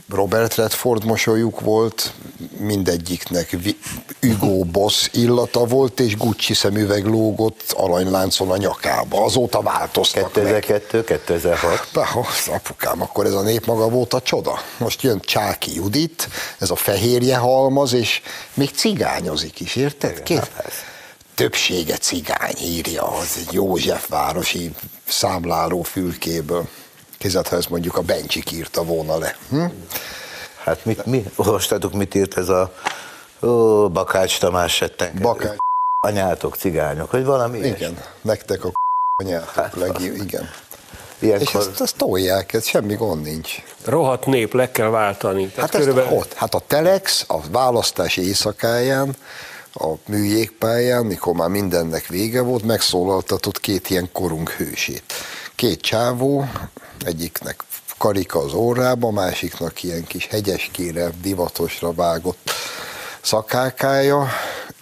Robert 0.08 0.54
Redford 0.54 1.04
mosolyuk 1.04 1.60
volt, 1.60 2.12
mindegyiknek 2.58 3.56
Hugo 4.20 4.64
Boss 4.64 5.08
illata 5.12 5.64
volt, 5.64 6.00
és 6.00 6.16
Gucci 6.16 6.54
szemüveg 6.54 7.04
lógott 7.04 7.72
aranyláncon 7.76 8.50
a 8.50 8.56
nyakába. 8.56 9.24
Azóta 9.24 9.62
változtak 9.62 10.32
2002, 10.32 10.92
meg. 10.92 11.04
2006. 11.04 11.88
az 11.94 12.48
apukám, 12.48 13.02
akkor 13.02 13.26
ez 13.26 13.32
a 13.32 13.42
nép 13.42 13.66
maga 13.66 13.88
volt 13.88 14.14
a 14.14 14.20
csoda. 14.20 14.58
Most 14.78 15.02
jön 15.02 15.20
Csáki 15.20 15.74
Judit, 15.74 16.28
ez 16.58 16.70
a 16.70 16.76
fehérje 16.76 17.36
halmaz, 17.36 17.92
és 17.92 18.20
még 18.54 18.70
cigányozik 18.74 19.60
is, 19.60 19.76
érted? 19.76 20.22
Két? 20.22 20.50
Többsége 21.34 21.96
cigány 21.96 22.56
írja 22.62 23.02
az 23.02 23.36
egy 23.46 23.52
Józsefvárosi 23.52 24.74
számláló 25.04 25.82
fülkéből. 25.82 26.68
Kézzel, 27.18 27.44
ha 27.50 27.56
ezt 27.56 27.70
mondjuk 27.70 27.96
a 27.96 28.02
Bencsik 28.02 28.52
írta 28.52 28.84
volna 28.84 29.18
le. 29.18 29.36
Hm? 29.48 29.64
Hát 30.62 30.84
mit, 30.84 31.06
mi, 31.06 31.24
olvastatok, 31.36 31.92
mit 31.92 32.14
írt 32.14 32.36
ez 32.36 32.48
a 32.48 32.74
ó, 33.42 33.88
Bakács 33.88 34.38
Tamás 34.38 34.74
setten? 34.74 35.18
Bakács 35.20 35.56
anyátok 36.00 36.56
cigányok, 36.56 37.10
hogy 37.10 37.24
valami 37.24 37.58
Igen, 37.58 37.76
ilyes. 37.78 37.92
nektek 38.20 38.64
a 38.64 38.70
anyátok, 39.22 39.54
hát, 39.54 39.74
legjobb, 39.74 40.14
igen. 40.14 40.50
Ilyenkor... 41.18 41.60
És 41.60 41.68
ezt, 41.68 41.80
ezt 41.80 41.96
tolják, 41.96 42.52
ez 42.52 42.66
semmi 42.66 42.94
gond 42.94 43.22
nincs. 43.22 43.62
Rohadt 43.84 44.26
nép, 44.26 44.54
le 44.54 44.70
kell 44.70 44.88
váltani. 44.88 45.46
Tehát 45.46 45.70
hát 45.70 45.80
körülbelül... 45.80 46.18
ott, 46.18 46.32
hát 46.32 46.54
a 46.54 46.60
Telex 46.66 47.24
a 47.28 47.40
választás 47.50 48.16
éjszakáján 48.16 49.16
a 49.74 49.94
műjégpályán, 50.06 51.04
mikor 51.04 51.34
már 51.34 51.48
mindennek 51.48 52.06
vége 52.06 52.40
volt, 52.40 52.64
megszólaltatott 52.64 53.60
két 53.60 53.90
ilyen 53.90 54.08
korunk 54.12 54.50
hősét. 54.50 55.12
Két 55.54 55.80
csávó, 55.80 56.48
egyiknek 57.04 57.64
karika 57.98 58.38
az 58.38 58.52
órába, 58.52 59.10
másiknak 59.10 59.82
ilyen 59.82 60.04
kis 60.04 60.26
hegyeskére, 60.26 61.10
divatosra 61.22 61.92
vágott 61.92 62.50
szakákája. 63.20 64.28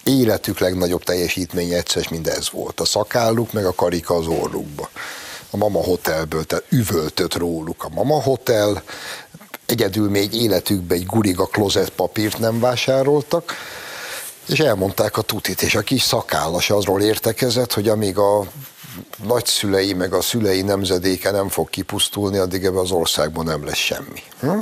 Életük 0.03 0.59
legnagyobb 0.59 1.03
teljesítménye 1.03 1.77
egyszer 1.77 2.07
mind 2.09 2.27
ez 2.27 2.51
volt. 2.51 2.79
A 2.79 2.85
szakálluk, 2.85 3.53
meg 3.53 3.65
a 3.65 3.73
karika 3.73 4.15
az 4.15 4.27
orrukba. 4.27 4.89
A 5.49 5.57
Mama 5.57 5.83
Hotelből, 5.83 6.43
tehát 6.43 6.65
üvöltött 6.69 7.35
róluk 7.35 7.83
a 7.83 7.89
Mama 7.89 8.21
Hotel, 8.21 8.83
egyedül 9.65 10.09
még 10.09 10.33
életükben 10.33 10.97
egy 10.97 11.05
guriga 11.05 11.45
klozett 11.45 11.89
papírt 11.89 12.39
nem 12.39 12.59
vásároltak, 12.59 13.53
és 14.47 14.59
elmondták 14.59 15.17
a 15.17 15.21
tutit, 15.21 15.61
és 15.61 15.75
a 15.75 15.81
kis 15.81 16.01
szakállas 16.01 16.69
azról 16.69 17.01
értekezett, 17.01 17.73
hogy 17.73 17.87
amíg 17.87 18.17
a 18.17 18.43
nagyszülei 19.23 19.93
meg 19.93 20.13
a 20.13 20.21
szülei 20.21 20.61
nemzedéke 20.61 21.31
nem 21.31 21.49
fog 21.49 21.69
kipusztulni, 21.69 22.37
addig 22.37 22.63
ebben 22.63 22.79
az 22.79 22.91
országban 22.91 23.45
nem 23.45 23.65
lesz 23.65 23.77
semmi. 23.77 24.23
Hm? 24.39 24.59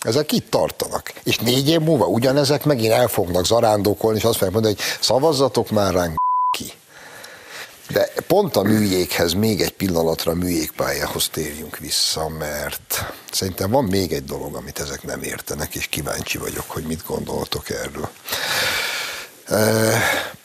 Ezek 0.00 0.32
itt 0.32 0.50
tartanak. 0.50 1.12
És 1.22 1.38
négy 1.38 1.68
év 1.68 1.80
múlva 1.80 2.06
ugyanezek 2.06 2.64
megint 2.64 2.92
el 2.92 3.08
fognak 3.08 3.46
zarándokolni, 3.46 4.18
és 4.18 4.24
azt 4.24 4.34
fogják 4.34 4.52
mondani, 4.52 4.74
hogy 4.74 4.84
szavazzatok 5.00 5.70
már 5.70 5.92
ránk 5.92 6.16
ki. 6.50 6.72
De 7.88 8.08
pont 8.26 8.56
a 8.56 8.62
műjéghez 8.62 9.32
még 9.32 9.60
egy 9.60 9.72
pillanatra 9.72 10.32
a 10.32 10.34
műjégpályához 10.34 11.28
térjünk 11.28 11.78
vissza, 11.78 12.28
mert 12.28 13.04
szerintem 13.32 13.70
van 13.70 13.84
még 13.84 14.12
egy 14.12 14.24
dolog, 14.24 14.54
amit 14.54 14.78
ezek 14.78 15.02
nem 15.02 15.22
értenek, 15.22 15.74
és 15.74 15.86
kíváncsi 15.86 16.38
vagyok, 16.38 16.64
hogy 16.70 16.82
mit 16.82 17.06
gondoltok 17.06 17.70
erről. 17.70 18.08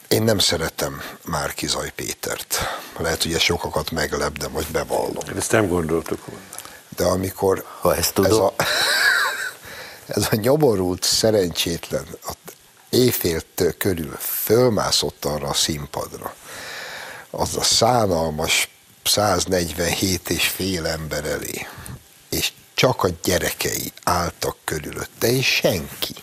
Én 0.08 0.24
nem 0.24 0.40
szeretem 0.40 1.02
Márkizaj 1.26 1.92
Pétert. 1.96 2.58
Lehet, 2.98 3.24
hogy 3.24 3.34
ez 3.34 3.42
sokakat 3.42 3.92
meglep, 3.92 4.38
de 4.38 4.48
most 4.48 4.72
bevallom. 4.72 5.24
Ezt 5.38 5.52
nem 5.52 5.68
gondoltuk 5.68 6.26
volna. 6.26 6.46
De 6.96 7.04
amikor 7.04 7.66
ha 7.82 7.96
ezt 7.96 8.14
tudom. 8.14 8.32
Ez, 8.32 8.38
a, 8.38 8.54
ez 10.08 10.28
a 10.32 10.36
nyoborult 10.36 11.04
szerencsétlen 11.04 12.06
a 12.26 12.32
éjféltől 12.90 13.78
körül 13.78 14.18
fölmászott 14.20 15.26
arra 15.26 15.48
a 15.48 15.54
színpadra, 15.54 16.36
az 17.30 17.56
a 17.56 17.64
szánalmas 17.64 18.70
147 19.04 20.30
és 20.30 20.48
fél 20.48 20.86
ember 20.86 21.26
elé, 21.26 21.68
és 22.30 22.52
csak 22.74 23.04
a 23.04 23.10
gyerekei 23.24 23.92
álltak 24.04 24.56
körülötte, 24.64 25.28
és 25.28 25.46
senki 25.46 26.16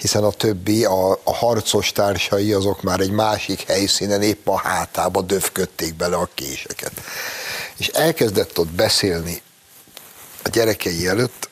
hiszen 0.00 0.24
a 0.24 0.30
többi, 0.30 0.84
a, 0.84 1.10
a 1.10 1.34
harcos 1.34 1.92
társai 1.92 2.52
azok 2.52 2.82
már 2.82 3.00
egy 3.00 3.10
másik 3.10 3.62
helyszínen 3.62 4.22
épp 4.22 4.48
a 4.48 4.58
hátába 4.58 5.22
döfködték 5.22 5.94
bele 5.94 6.16
a 6.16 6.28
késeket. 6.34 6.92
És 7.76 7.88
elkezdett 7.88 8.58
ott 8.58 8.70
beszélni 8.70 9.42
a 10.42 10.48
gyerekei 10.48 11.06
előtt, 11.06 11.48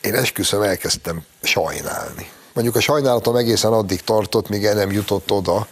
én 0.00 0.14
esküszöm, 0.14 0.62
elkezdtem 0.62 1.22
sajnálni. 1.42 2.30
Mondjuk 2.52 2.76
a 2.76 2.80
sajnálatom 2.80 3.36
egészen 3.36 3.72
addig 3.72 4.00
tartott, 4.00 4.48
míg 4.48 4.64
el 4.64 4.74
nem 4.74 4.92
jutott 4.92 5.30
oda 5.30 5.66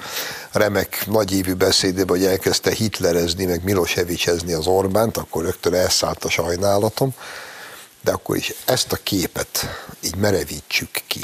remek 0.53 1.07
nagyívű 1.07 1.55
beszédébe, 1.55 2.13
hogy 2.13 2.25
elkezdte 2.25 2.71
hitlerezni, 2.71 3.45
meg 3.45 3.65
Milosevicsezni 3.65 4.53
az 4.53 4.67
Orbánt, 4.67 5.17
akkor 5.17 5.45
rögtön 5.45 5.75
elszállt 5.75 6.25
a 6.25 6.31
sajnálatom, 6.31 7.15
de 8.03 8.13
akkor 8.13 8.37
is 8.37 8.55
ezt 8.65 8.93
a 8.93 8.97
képet 8.97 9.67
így 10.01 10.17
merevítsük 10.17 10.91
ki. 11.07 11.21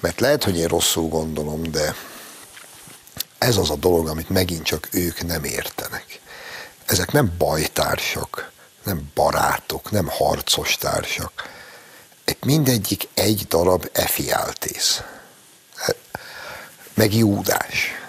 Mert 0.00 0.20
lehet, 0.20 0.44
hogy 0.44 0.58
én 0.58 0.66
rosszul 0.66 1.08
gondolom, 1.08 1.62
de 1.62 1.94
ez 3.38 3.56
az 3.56 3.70
a 3.70 3.76
dolog, 3.76 4.08
amit 4.08 4.28
megint 4.28 4.64
csak 4.64 4.88
ők 4.90 5.26
nem 5.26 5.44
értenek. 5.44 6.20
Ezek 6.86 7.12
nem 7.12 7.32
bajtársak, 7.38 8.50
nem 8.84 9.10
barátok, 9.14 9.90
nem 9.90 10.08
harcos 10.08 10.76
társak. 10.76 11.48
mindegyik 12.44 13.08
egy 13.14 13.46
darab 13.48 13.88
efiáltész. 13.92 15.02
Meg 16.94 17.14
Júdás. 17.14 17.99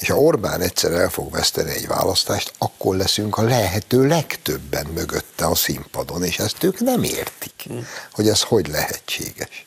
És 0.00 0.08
ha 0.08 0.18
Orbán 0.18 0.60
egyszer 0.60 0.92
el 0.92 1.08
fog 1.08 1.30
veszteni 1.32 1.70
egy 1.70 1.86
választást, 1.86 2.52
akkor 2.58 2.96
leszünk 2.96 3.36
a 3.36 3.42
lehető 3.42 4.06
legtöbben 4.06 4.86
mögötte 4.86 5.46
a 5.46 5.54
színpadon, 5.54 6.24
és 6.24 6.38
ezt 6.38 6.64
ők 6.64 6.80
nem 6.80 7.02
értik, 7.02 7.64
hogy 8.12 8.28
ez 8.28 8.42
hogy 8.42 8.68
lehetséges. 8.68 9.66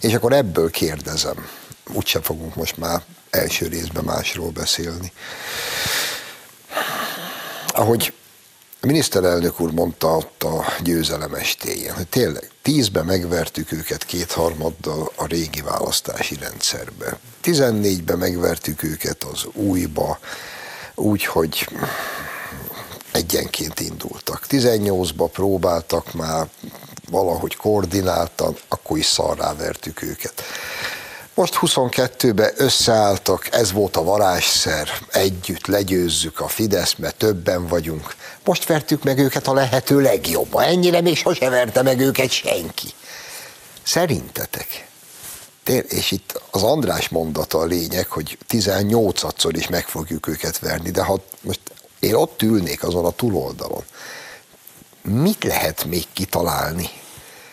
És 0.00 0.14
akkor 0.14 0.32
ebből 0.32 0.70
kérdezem, 0.70 1.48
úgyse 1.92 2.20
fogunk 2.22 2.54
most 2.54 2.76
már 2.76 3.02
első 3.30 3.66
részben 3.66 4.04
másról 4.04 4.50
beszélni. 4.50 5.12
Ahogy 7.66 8.12
miniszterelnök 8.88 9.60
úr 9.60 9.72
mondta 9.72 10.16
ott 10.16 10.42
a 10.42 10.64
győzelem 10.82 11.34
estéjén, 11.34 11.92
hogy 11.92 12.06
tényleg 12.06 12.50
tízbe 12.62 13.02
megvertük 13.02 13.72
őket 13.72 14.04
kétharmaddal 14.04 15.12
a 15.16 15.26
régi 15.26 15.60
választási 15.60 16.36
rendszerbe. 16.40 17.18
Tizennégybe 17.40 18.16
megvertük 18.16 18.82
őket 18.82 19.24
az 19.24 19.46
újba, 19.52 20.18
úgy, 20.94 21.24
hogy 21.24 21.68
egyenként 23.12 23.80
indultak. 23.80 24.46
18-ba 24.48 25.28
próbáltak 25.32 26.12
már 26.12 26.48
valahogy 27.10 27.56
koordináltan, 27.56 28.56
akkor 28.68 28.98
is 28.98 29.06
szarrá 29.06 29.54
vertük 29.54 30.02
őket. 30.02 30.42
Most 31.38 31.58
22-ben 31.60 32.52
összeálltak, 32.56 33.48
ez 33.54 33.72
volt 33.72 33.96
a 33.96 34.02
varázsszer, 34.02 34.88
együtt 35.12 35.66
legyőzzük 35.66 36.40
a 36.40 36.48
Fidesz, 36.48 36.94
mert 36.94 37.16
többen 37.16 37.66
vagyunk. 37.66 38.14
Most 38.44 38.66
vertük 38.66 39.02
meg 39.02 39.18
őket 39.18 39.46
a 39.46 39.52
lehető 39.52 40.00
legjobban. 40.00 40.62
Ennyire 40.62 41.00
még 41.00 41.16
sose 41.16 41.50
verte 41.50 41.82
meg 41.82 42.00
őket 42.00 42.30
senki. 42.30 42.88
Szerintetek? 43.82 44.88
És 45.88 46.10
itt 46.10 46.40
az 46.50 46.62
András 46.62 47.08
mondata 47.08 47.58
a 47.58 47.64
lényeg, 47.64 48.06
hogy 48.08 48.38
18-szor 48.48 49.52
is 49.52 49.68
meg 49.68 49.86
fogjuk 49.86 50.26
őket 50.26 50.58
verni, 50.58 50.90
de 50.90 51.02
ha 51.02 51.22
most 51.40 51.60
én 51.98 52.14
ott 52.14 52.42
ülnék 52.42 52.82
azon 52.82 53.04
a 53.04 53.10
túloldalon, 53.10 53.84
mit 55.02 55.44
lehet 55.44 55.84
még 55.84 56.04
kitalálni? 56.12 56.90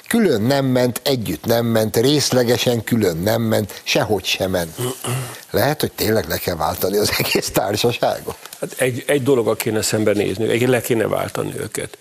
Külön 0.08 0.42
nem 0.42 0.66
ment, 0.66 1.02
együtt 1.04 1.46
nem 1.46 1.66
ment, 1.66 1.98
részlegesen 1.98 2.84
külön 2.84 3.18
nem 3.18 3.42
ment, 3.42 3.82
sehogy 3.84 4.26
sem 4.26 4.52
ment. 4.52 4.76
Lehet, 5.52 5.80
hogy 5.80 5.92
tényleg 5.92 6.28
le 6.28 6.38
kell 6.38 6.56
váltani 6.56 6.98
az 6.98 7.12
egész 7.18 7.50
társaságot? 7.50 8.38
Hát 8.60 8.74
egy, 8.78 9.04
egy 9.08 9.24
dolog 9.24 9.58
kéne 9.58 9.82
szembenézni, 9.82 10.50
egy 10.50 10.68
le 10.68 10.82
kéne 10.82 11.08
váltani 11.08 11.54
őket. 11.58 11.98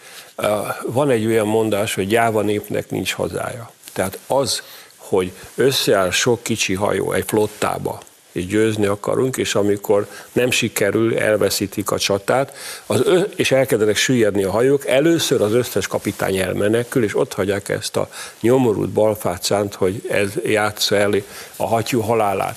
Van 0.87 1.11
egy 1.11 1.26
olyan 1.26 1.46
mondás, 1.46 1.94
hogy 1.94 2.06
gyáva 2.06 2.42
népnek 2.42 2.90
nincs 2.90 3.12
hazája. 3.12 3.70
Tehát 3.92 4.18
az, 4.26 4.62
hogy 4.96 5.32
összeáll 5.54 6.11
sok 6.11 6.42
kicsi 6.42 6.75
hajó 6.75 7.12
egy 7.12 7.25
flottába, 7.26 8.00
és 8.34 8.46
győzni 8.46 8.86
akarunk, 8.86 9.36
és 9.36 9.54
amikor 9.54 10.06
nem 10.32 10.50
sikerül, 10.50 11.18
elveszítik 11.18 11.90
a 11.90 11.98
csatát, 11.98 12.56
az 12.86 13.00
ö- 13.04 13.38
és 13.38 13.50
elkezdenek 13.50 13.96
süllyedni 13.96 14.44
a 14.44 14.50
hajók, 14.50 14.86
először 14.86 15.40
az 15.40 15.52
összes 15.52 15.86
kapitány 15.86 16.36
elmenekül, 16.36 17.04
és 17.04 17.16
ott 17.16 17.32
hagyják 17.32 17.68
ezt 17.68 17.96
a 17.96 18.08
nyomorult 18.40 18.90
balfácánt, 18.90 19.74
hogy 19.74 20.02
ez 20.08 20.32
játsza 20.44 20.96
el 20.96 21.12
a 21.56 21.66
hattyú 21.66 22.00
halálát 22.00 22.56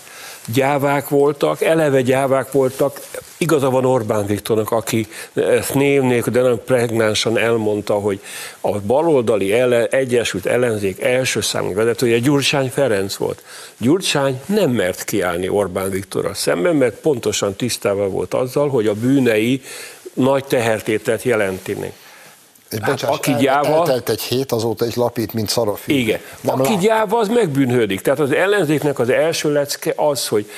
gyávák 0.53 1.09
voltak, 1.09 1.61
eleve 1.61 2.01
gyávák 2.01 2.51
voltak. 2.51 2.99
Igaza 3.37 3.69
van 3.69 3.85
Orbán 3.85 4.25
Viktornak, 4.25 4.71
aki 4.71 5.07
ezt 5.33 5.73
név 5.73 6.01
nélkül, 6.01 6.33
de 6.33 6.41
nagyon 6.41 6.61
pregnánsan 6.65 7.37
elmondta, 7.37 7.93
hogy 7.93 8.19
a 8.61 8.79
baloldali 8.79 9.53
ele, 9.53 9.87
Egyesült 9.87 10.45
Ellenzék 10.45 11.01
első 11.01 11.41
számú 11.41 11.73
vezetője 11.73 12.19
Gyurcsány 12.19 12.69
Ferenc 12.69 13.15
volt. 13.15 13.43
Gyurcsány 13.77 14.41
nem 14.45 14.71
mert 14.71 15.03
kiállni 15.03 15.49
Orbán 15.49 15.89
Viktorral 15.89 16.33
szemben, 16.33 16.75
mert 16.75 16.95
pontosan 16.95 17.55
tisztában 17.55 18.11
volt 18.11 18.33
azzal, 18.33 18.69
hogy 18.69 18.87
a 18.87 18.93
bűnei 18.93 19.61
nagy 20.13 20.45
tehertétet 20.45 21.23
jelentenek. 21.23 21.93
És 22.69 22.77
hát, 22.81 22.89
bocsáss, 22.89 23.09
aki 23.09 23.31
el, 23.31 23.39
gyáva... 23.39 23.75
Eltelt 23.75 24.09
egy 24.09 24.21
hét, 24.21 24.51
azóta 24.51 24.85
is 24.85 24.95
lapít, 24.95 25.33
mint 25.33 25.49
szarafű. 25.49 25.93
Igen. 25.93 26.19
Nem 26.41 26.59
aki 26.59 26.73
lá... 26.73 26.79
gyáva, 26.79 27.19
az 27.19 27.27
megbűnhődik. 27.27 28.01
Tehát 28.01 28.19
az 28.19 28.31
ellenzéknek 28.31 28.99
az 28.99 29.09
első 29.09 29.51
lecke 29.51 29.93
az, 29.95 30.27
hogy 30.27 30.51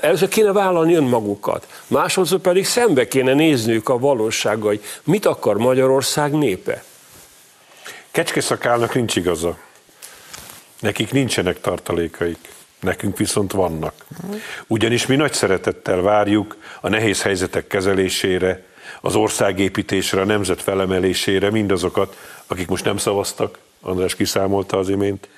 először 0.00 0.28
kéne 0.28 0.52
vállalni 0.52 0.94
önmagukat, 0.94 1.66
másodszor 1.86 2.38
pedig 2.38 2.66
szembe 2.66 3.08
kéne 3.08 3.34
nézniük 3.34 3.88
a 3.88 3.98
valósággal, 3.98 4.68
hogy 4.68 4.82
mit 5.04 5.26
akar 5.26 5.56
Magyarország 5.56 6.32
népe. 6.32 6.82
Kecskeszakálnak 8.10 8.94
nincs 8.94 9.16
igaza. 9.16 9.56
Nekik 10.80 11.12
nincsenek 11.12 11.60
tartalékaik. 11.60 12.56
Nekünk 12.80 13.18
viszont 13.18 13.52
vannak. 13.52 13.94
Ugyanis 14.66 15.06
mi 15.06 15.16
nagy 15.16 15.32
szeretettel 15.32 16.00
várjuk 16.00 16.56
a 16.80 16.88
nehéz 16.88 17.22
helyzetek 17.22 17.66
kezelésére, 17.66 18.66
az 19.00 19.14
országépítésre, 19.14 20.20
a 20.20 20.24
nemzet 20.24 20.62
felemelésére 20.62 21.50
mindazokat, 21.50 22.16
akik 22.46 22.68
most 22.68 22.84
nem 22.84 22.96
szavaztak, 22.96 23.58
András 23.80 24.14
kiszámolta 24.14 24.78
az 24.78 24.88
imént, 24.88 25.28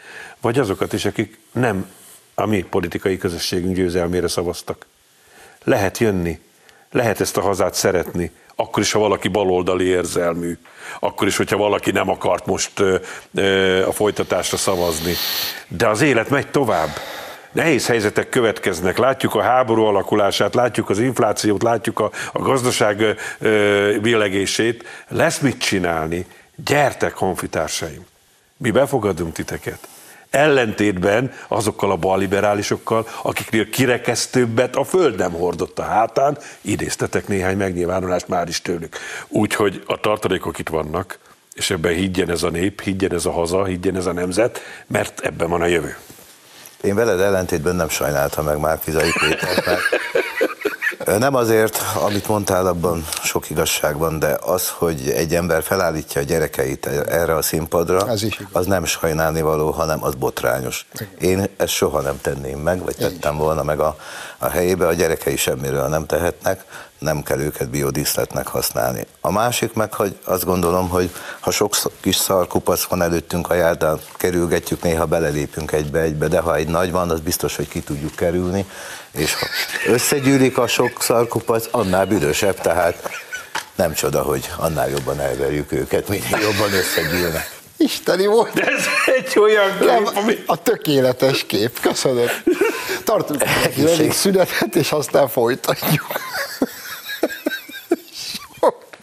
vagy 0.40 0.58
azokat 0.58 0.92
is, 0.92 1.04
akik 1.04 1.38
nem 1.52 1.90
a 2.34 2.46
mi 2.46 2.62
politikai 2.62 3.18
közösségünk 3.18 3.76
győzelmére 3.76 4.28
szavaztak. 4.28 4.86
Lehet 5.64 5.98
jönni, 5.98 6.40
lehet 6.90 7.20
ezt 7.20 7.36
a 7.36 7.40
hazát 7.40 7.74
szeretni, 7.74 8.30
akkor 8.54 8.82
is, 8.82 8.92
ha 8.92 8.98
valaki 8.98 9.28
baloldali 9.28 9.84
érzelmű, 9.84 10.58
akkor 11.00 11.26
is, 11.26 11.36
hogyha 11.36 11.56
valaki 11.56 11.90
nem 11.90 12.08
akart 12.08 12.46
most 12.46 12.78
ö, 12.78 12.96
ö, 13.34 13.86
a 13.86 13.92
folytatásra 13.92 14.56
szavazni. 14.56 15.12
De 15.68 15.88
az 15.88 16.00
élet 16.00 16.28
megy 16.28 16.50
tovább 16.50 16.90
nehéz 17.52 17.86
helyzetek 17.86 18.28
következnek. 18.28 18.98
Látjuk 18.98 19.34
a 19.34 19.42
háború 19.42 19.82
alakulását, 19.82 20.54
látjuk 20.54 20.90
az 20.90 20.98
inflációt, 20.98 21.62
látjuk 21.62 21.98
a, 21.98 22.10
a 22.32 22.38
gazdaság 22.38 23.16
villegését. 24.00 24.84
Lesz 25.08 25.38
mit 25.38 25.58
csinálni. 25.58 26.26
Gyertek, 26.64 27.14
honfitársaim! 27.14 28.06
Mi 28.56 28.70
befogadunk 28.70 29.32
titeket. 29.32 29.88
Ellentétben 30.30 31.32
azokkal 31.48 31.90
a 31.90 31.96
balliberálisokkal, 31.96 33.06
akiknél 33.22 33.70
kirekesztőbbet 33.70 34.76
a 34.76 34.84
föld 34.84 35.16
nem 35.16 35.32
hordott 35.32 35.78
a 35.78 35.82
hátán, 35.82 36.38
idéztetek 36.60 37.28
néhány 37.28 37.56
megnyilvánulást 37.56 38.28
már 38.28 38.48
is 38.48 38.62
tőlük. 38.62 38.96
Úgyhogy 39.28 39.82
a 39.86 40.00
tartalékok 40.00 40.58
itt 40.58 40.68
vannak, 40.68 41.18
és 41.54 41.70
ebben 41.70 41.94
higgyen 41.94 42.30
ez 42.30 42.42
a 42.42 42.50
nép, 42.50 42.80
higgyen 42.80 43.12
ez 43.12 43.26
a 43.26 43.30
haza, 43.30 43.64
higgyen 43.64 43.96
ez 43.96 44.06
a 44.06 44.12
nemzet, 44.12 44.60
mert 44.86 45.20
ebben 45.20 45.48
van 45.48 45.60
a 45.60 45.66
jövő. 45.66 45.96
Én 46.82 46.94
veled 46.94 47.20
ellentétben 47.20 47.76
nem 47.76 47.88
sajnáltam 47.88 48.44
meg 48.44 48.58
már 48.58 48.78
Fizai 48.82 49.12
Pétert, 49.20 49.66
mert 49.66 49.80
nem 51.18 51.34
azért, 51.34 51.78
amit 52.04 52.28
mondtál, 52.28 52.66
abban 52.66 53.06
sok 53.22 53.50
igazság 53.50 53.96
van, 53.96 54.18
de 54.18 54.38
az, 54.40 54.68
hogy 54.68 55.08
egy 55.08 55.34
ember 55.34 55.62
felállítja 55.62 56.20
a 56.20 56.24
gyerekeit 56.24 56.86
erre 56.86 57.36
a 57.36 57.42
színpadra, 57.42 58.06
az 58.52 58.66
nem 58.66 58.84
sajnálni 58.84 59.40
való, 59.40 59.70
hanem 59.70 60.04
az 60.04 60.14
botrányos. 60.14 60.86
Én 61.18 61.48
ezt 61.56 61.72
soha 61.72 62.00
nem 62.00 62.20
tenném 62.20 62.58
meg, 62.58 62.84
vagy 62.84 62.96
tettem 62.96 63.36
volna 63.36 63.62
meg 63.62 63.80
a, 63.80 63.96
a 64.38 64.48
helyébe, 64.48 64.86
a 64.86 64.92
gyerekei 64.92 65.36
semmiről 65.36 65.88
nem 65.88 66.06
tehetnek, 66.06 66.64
nem 67.00 67.22
kell 67.22 67.40
őket 67.40 67.70
biodíszletnek 67.70 68.46
használni. 68.46 69.06
A 69.20 69.32
másik 69.32 69.72
meg, 69.72 69.94
hogy 69.94 70.18
azt 70.24 70.44
gondolom, 70.44 70.88
hogy 70.88 71.10
ha 71.40 71.50
sok 71.50 71.74
kis 72.00 72.16
szarkupac 72.16 72.84
van 72.84 73.02
előttünk 73.02 73.50
a 73.50 73.54
járdán, 73.54 74.00
kerülgetjük, 74.16 74.82
néha 74.82 75.06
belelépünk 75.06 75.72
egybe-egybe, 75.72 76.28
de 76.28 76.40
ha 76.40 76.56
egy 76.56 76.68
nagy 76.68 76.90
van, 76.90 77.10
az 77.10 77.20
biztos, 77.20 77.56
hogy 77.56 77.68
ki 77.68 77.80
tudjuk 77.80 78.14
kerülni, 78.14 78.66
és 79.10 79.34
ha 79.34 79.46
összegyűlik 79.86 80.58
a 80.58 80.66
sok 80.66 81.02
szarkupac, 81.02 81.66
annál 81.70 82.06
büdösebb, 82.06 82.60
tehát 82.60 83.10
nem 83.74 83.92
csoda, 83.92 84.22
hogy 84.22 84.50
annál 84.56 84.88
jobban 84.88 85.20
elverjük 85.20 85.72
őket, 85.72 86.08
minél 86.08 86.38
jobban 86.40 86.72
összegyűlnek. 86.72 87.58
Isteni 87.76 88.26
volt. 88.26 88.52
De 88.52 88.64
ez 88.64 88.84
egy 89.06 89.38
olyan 89.38 89.78
kép, 89.78 89.88
Nem, 89.88 90.06
ami... 90.14 90.42
A 90.46 90.62
tökéletes 90.62 91.46
kép, 91.46 91.80
köszönöm. 91.80 92.26
Tartunk 93.04 93.42
egy 93.64 94.12
szünetet, 94.12 94.74
és 94.74 94.92
aztán 94.92 95.28
folytatjuk. 95.28 96.06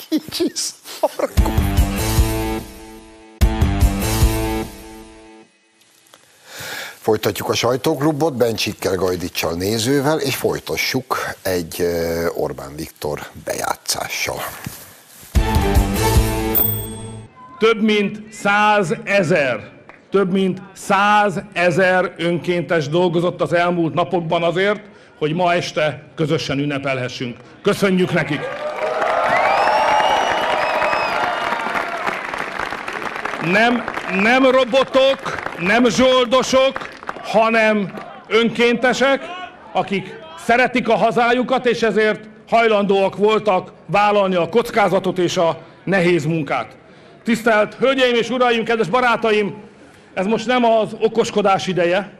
Kicsi 0.10 0.52
szarkú. 0.56 1.54
Folytatjuk 7.00 7.50
a 7.50 7.54
sajtóklubot 7.54 8.34
Bencsikkel, 8.34 8.96
Gajdicsal 8.96 9.54
nézővel, 9.54 10.20
és 10.20 10.36
folytassuk 10.36 11.18
egy 11.42 11.84
Orbán 12.36 12.76
Viktor 12.76 13.20
bejátszással. 13.46 14.40
Több 17.60 17.82
mint 17.82 18.34
százezer, 18.34 19.72
több 20.12 20.32
mint 20.32 20.62
százezer 20.74 22.14
önkéntes 22.18 22.90
dolgozott 22.90 23.42
az 23.42 23.54
elmúlt 23.54 23.94
napokban 23.94 24.44
azért, 24.44 24.82
hogy 25.18 25.34
ma 25.34 25.54
este 25.54 26.04
közösen 26.16 26.60
ünnepelhessünk. 26.60 27.38
Köszönjük 27.62 28.14
nekik! 28.14 28.40
Nem, 33.46 33.84
nem 34.22 34.46
robotok, 34.46 35.20
nem 35.60 35.90
zsoldosok, 35.90 36.90
hanem 37.24 37.92
önkéntesek, 38.28 39.22
akik 39.72 40.20
szeretik 40.44 40.90
a 40.90 40.96
hazájukat, 40.96 41.66
és 41.66 41.82
ezért 41.82 42.30
hajlandóak 42.50 43.18
voltak 43.18 43.72
vállalni 43.86 44.36
a 44.36 44.50
kockázatot 44.50 45.18
és 45.18 45.38
a 45.38 45.58
nehéz 45.84 46.26
munkát. 46.26 46.76
Tisztelt 47.24 47.74
Hölgyeim 47.74 48.16
és 48.16 48.30
Uraim, 48.30 48.64
kedves 48.64 48.88
barátaim, 48.88 49.56
ez 50.14 50.26
most 50.26 50.46
nem 50.46 50.66
az 50.66 50.96
okoskodás 51.00 51.68
ideje, 51.68 52.12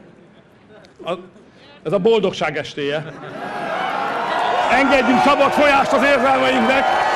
ez 1.84 1.92
a 1.92 1.98
boldogság 1.98 2.56
estéje. 2.56 3.04
Engedjünk 4.72 5.22
szabad 5.24 5.50
folyást 5.50 5.92
az 5.92 6.02
érzelmeinknek. 6.02 7.07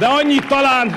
De 0.00 0.06
annyit 0.06 0.46
talán... 0.46 0.96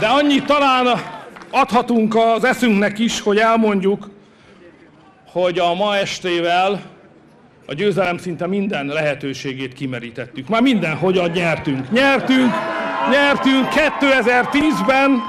De 0.00 0.06
annyit 0.06 0.44
talán 0.44 0.86
adhatunk 1.50 2.16
az 2.16 2.44
eszünknek 2.44 2.98
is, 2.98 3.20
hogy 3.20 3.38
elmondjuk, 3.38 4.10
hogy 5.32 5.58
a 5.58 5.74
ma 5.74 5.96
estével 5.96 6.80
a 7.66 7.74
győzelem 7.74 8.18
szinte 8.18 8.46
minden 8.46 8.86
lehetőségét 8.86 9.72
kimerítettük. 9.72 10.48
Már 10.48 10.62
minden, 10.62 10.96
hogyan 10.96 11.30
nyertünk. 11.30 11.90
Nyertünk, 11.90 12.52
nyertünk 13.10 13.68
2010-ben, 14.00 15.22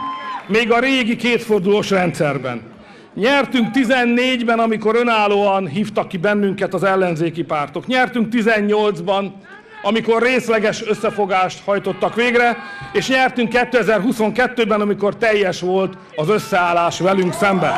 még 0.48 0.72
a 0.72 0.80
régi 0.80 1.16
kétfordulós 1.16 1.90
rendszerben. 1.90 2.75
Nyertünk 3.16 3.68
14-ben, 3.74 4.60
amikor 4.60 4.96
önállóan 4.96 5.68
hívtak 5.68 6.08
ki 6.08 6.18
bennünket 6.18 6.74
az 6.74 6.84
ellenzéki 6.84 7.44
pártok. 7.44 7.88
Nyertünk 7.88 8.34
18-ban, 8.34 9.32
amikor 9.82 10.22
részleges 10.22 10.88
összefogást 10.88 11.64
hajtottak 11.64 12.16
végre, 12.16 12.58
és 12.94 13.08
nyertünk 13.08 13.52
2022-ben, 13.54 14.82
amikor 14.82 15.18
teljes 15.18 15.60
volt 15.60 15.98
az 16.16 16.30
összeállás 16.30 17.00
velünk 17.00 17.34
szemben. 17.34 17.74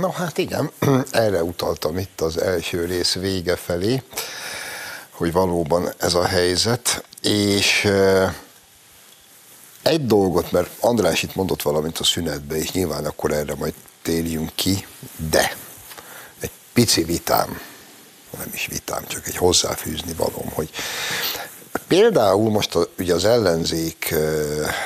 No 0.00 0.10
hát 0.10 0.38
igen, 0.38 0.70
erre 1.10 1.42
utaltam 1.42 1.98
itt 1.98 2.20
az 2.20 2.40
első 2.40 2.84
rész 2.84 3.14
vége 3.14 3.56
felé, 3.56 4.02
hogy 5.10 5.32
valóban 5.32 5.88
ez 5.98 6.14
a 6.14 6.24
helyzet, 6.24 7.04
és 7.22 7.88
egy 9.82 10.06
dolgot, 10.06 10.52
mert 10.52 10.70
András 10.80 11.22
itt 11.22 11.34
mondott 11.34 11.62
valamit 11.62 11.98
a 11.98 12.04
szünetbe, 12.04 12.56
és 12.56 12.70
nyilván 12.70 13.04
akkor 13.04 13.32
erre 13.32 13.54
majd 13.54 13.74
térjünk 14.02 14.50
ki, 14.54 14.86
de 15.30 15.56
egy 16.40 16.50
pici 16.72 17.04
vitám, 17.04 17.60
nem 18.38 18.50
is 18.52 18.66
vitám, 18.66 19.06
csak 19.06 19.26
egy 19.26 19.36
hozzáfűzni 19.36 20.12
valóm, 20.12 20.50
hogy 20.52 20.70
Például 21.88 22.50
most 22.50 22.74
a, 22.74 22.88
ugye 22.98 23.14
az 23.14 23.24
ellenzék 23.24 24.14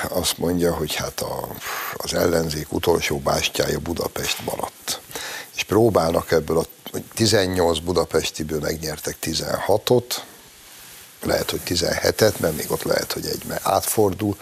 azt 0.08 0.38
mondja, 0.38 0.74
hogy 0.74 0.94
hát 0.94 1.20
a, 1.20 1.48
az 1.92 2.14
ellenzék 2.14 2.72
utolsó 2.72 3.18
bástyája 3.18 3.78
Budapest 3.78 4.44
maradt. 4.44 5.00
És 5.54 5.62
próbálnak 5.62 6.30
ebből 6.30 6.58
a 6.58 6.64
18 7.14 7.78
budapestiből 7.78 8.60
megnyertek 8.60 9.16
16-ot, 9.22 10.16
lehet, 11.24 11.50
hogy 11.50 11.60
17-et, 11.66 12.38
mert 12.38 12.56
még 12.56 12.70
ott 12.70 12.82
lehet, 12.82 13.12
hogy 13.12 13.26
egy 13.26 13.42
átfordul. 13.62 14.36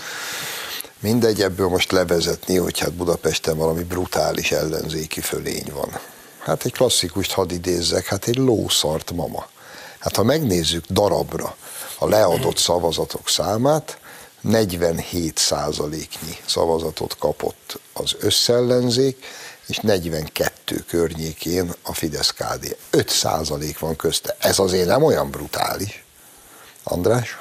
Mindegy, 1.00 1.42
ebből 1.42 1.68
most 1.68 1.92
levezetni, 1.92 2.56
hogy 2.56 2.78
hát 2.78 2.92
Budapesten 2.92 3.56
valami 3.56 3.82
brutális 3.82 4.52
ellenzéki 4.52 5.20
fölény 5.20 5.70
van. 5.74 5.98
Hát 6.38 6.64
egy 6.64 6.72
klasszikust 6.72 7.32
hadd 7.32 7.52
idézzek, 7.52 8.06
hát 8.06 8.26
egy 8.28 8.36
lószart 8.36 9.10
mama. 9.12 9.46
Hát 9.98 10.16
ha 10.16 10.22
megnézzük 10.22 10.84
darabra, 10.86 11.56
a 11.98 12.08
leadott 12.08 12.56
szavazatok 12.56 13.28
számát, 13.28 13.98
47 14.40 15.38
százaléknyi 15.38 16.36
szavazatot 16.46 17.16
kapott 17.18 17.78
az 17.92 18.16
összellenzék, 18.18 19.24
és 19.66 19.78
42 19.78 20.84
környékén 20.88 21.74
a 21.82 21.94
Fidesz-KD. 21.94 22.76
5 22.90 23.08
százalék 23.08 23.78
van 23.78 23.96
közte. 23.96 24.36
Ez 24.38 24.58
azért 24.58 24.86
nem 24.86 25.02
olyan 25.02 25.30
brutális. 25.30 26.01
András? 26.84 27.38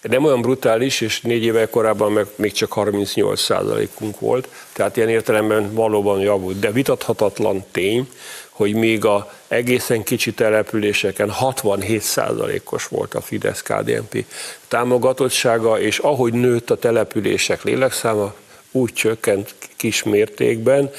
Nem 0.00 0.24
olyan 0.24 0.40
brutális, 0.40 1.00
és 1.00 1.20
négy 1.20 1.44
évvel 1.44 1.70
korábban 1.70 2.12
meg 2.12 2.26
még 2.36 2.52
csak 2.52 2.72
38 2.72 3.40
százalékunk 3.40 4.20
volt, 4.20 4.48
tehát 4.72 4.96
ilyen 4.96 5.08
értelemben 5.08 5.74
valóban 5.74 6.20
javult. 6.20 6.58
De 6.58 6.70
vitathatatlan 6.70 7.64
tény, 7.70 8.08
hogy 8.50 8.74
még 8.74 9.04
a 9.04 9.32
egészen 9.48 10.02
kicsi 10.02 10.32
településeken 10.32 11.32
67%-os 11.40 12.86
volt 12.86 13.14
a 13.14 13.20
Fidesz-KDNP 13.20 14.24
támogatottsága, 14.68 15.80
és 15.80 15.98
ahogy 15.98 16.32
nőtt 16.32 16.70
a 16.70 16.78
települések 16.78 17.62
lélekszáma, 17.62 18.34
úgy 18.70 18.92
csökkent 18.92 19.54
kis 19.76 20.02
mértékben, 20.02 20.90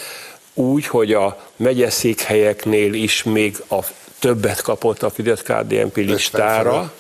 úgy, 0.54 0.88
hogy 0.88 1.14
a 1.14 1.48
megyeszékhelyeknél 1.56 2.94
is 2.94 3.24
még 3.24 3.64
a 3.70 3.80
többet 4.20 4.62
kapott 4.62 5.04
a 5.04 5.10
Fidesz-KDNP 5.10 5.96
listára, 5.96 6.94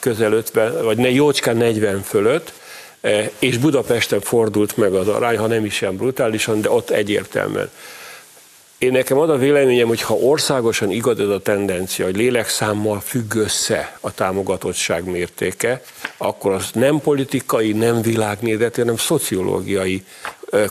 közel 0.00 0.32
50, 0.32 0.84
vagy 0.84 0.96
ne, 0.96 1.10
jócskán 1.10 1.56
40 1.56 2.02
fölött, 2.02 2.52
eh, 3.00 3.30
és 3.38 3.58
Budapesten 3.58 4.20
fordult 4.20 4.76
meg 4.76 4.94
az 4.94 5.08
arány, 5.08 5.38
ha 5.38 5.46
nem 5.46 5.64
is 5.64 5.80
ilyen 5.80 5.96
brutálisan, 5.96 6.60
de 6.60 6.70
ott 6.70 6.90
egyértelműen. 6.90 7.70
Én 8.80 8.92
nekem 8.92 9.18
az 9.18 9.28
a 9.28 9.36
véleményem, 9.36 9.88
hogy 9.88 10.02
ha 10.02 10.14
országosan 10.14 10.90
igaz 10.90 11.18
ez 11.18 11.28
a 11.28 11.40
tendencia, 11.40 12.04
hogy 12.04 12.16
lélekszámmal 12.16 13.00
függ 13.00 13.34
össze 13.34 13.96
a 14.00 14.14
támogatottság 14.14 15.04
mértéke, 15.04 15.82
akkor 16.16 16.52
az 16.52 16.70
nem 16.72 17.00
politikai, 17.00 17.72
nem 17.72 18.02
világnézeti, 18.02 18.80
hanem 18.80 18.96
szociológiai 18.96 20.04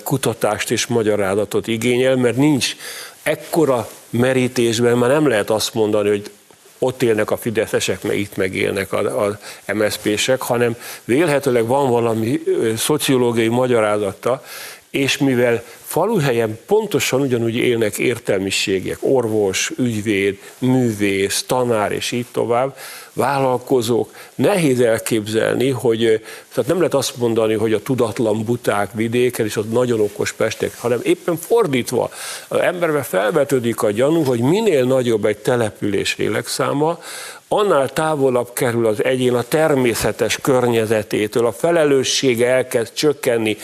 kutatást 0.04 0.72
és 0.72 0.88
magyarázatot 0.88 1.68
igényel, 1.68 2.16
mert 2.16 2.36
nincs 2.36 2.76
ekkora 3.24 3.90
merítésben, 4.10 4.98
már 4.98 5.10
nem 5.10 5.28
lehet 5.28 5.50
azt 5.50 5.74
mondani, 5.74 6.10
hogy 6.10 6.32
ott 6.80 7.02
élnek 7.02 7.32
a 7.32 7.38
fideszesek, 7.38 8.04
meg 8.04 8.20
itt 8.20 8.36
megélnek 8.36 8.94
az 8.94 9.36
MSZP-sek, 9.74 10.42
hanem 10.42 10.76
vélhetőleg 11.06 11.66
van 11.66 11.90
valami 11.90 12.40
szociológiai 12.78 13.48
magyarázata, 13.48 14.44
és 14.90 15.18
mivel 15.18 15.64
faluhelyen 15.86 16.60
pontosan 16.66 17.22
ugyanúgy 17.22 17.56
élnek 17.56 17.98
értelmiségek, 17.98 18.98
orvos, 19.00 19.72
ügyvéd, 19.78 20.40
művész, 20.58 21.44
tanár 21.48 21.92
és 21.92 22.12
így 22.12 22.26
tovább, 22.32 22.78
vállalkozók, 23.20 24.14
nehéz 24.36 24.80
elképzelni, 24.80 25.70
hogy 25.70 26.22
tehát 26.54 26.70
nem 26.70 26.78
lehet 26.78 26.94
azt 26.94 27.18
mondani, 27.18 27.54
hogy 27.54 27.74
a 27.74 27.82
tudatlan 27.82 28.44
buták 28.44 28.90
vidéken 28.94 29.46
és 29.46 29.56
ott 29.56 29.72
nagyon 29.72 30.00
okos 30.00 30.34
pestek, 30.34 30.78
hanem 30.78 31.00
éppen 31.04 31.38
fordítva, 31.38 32.10
az 32.48 32.60
emberbe 32.60 33.02
felvetődik 33.02 33.82
a 33.82 33.92
gyanú, 33.92 34.24
hogy 34.24 34.40
minél 34.40 34.84
nagyobb 34.84 35.26
egy 35.26 35.38
település 35.38 36.18
lélekszáma, 36.18 37.00
annál 37.48 37.90
távolabb 37.94 38.54
kerül 38.54 38.86
az 38.86 39.04
egyén 39.04 39.34
a 39.34 39.42
természetes 39.42 40.38
környezetétől, 40.42 41.46
a 41.46 41.52
felelőssége 41.52 42.48
elkezd 42.48 42.94
csökkenni, 42.94 43.58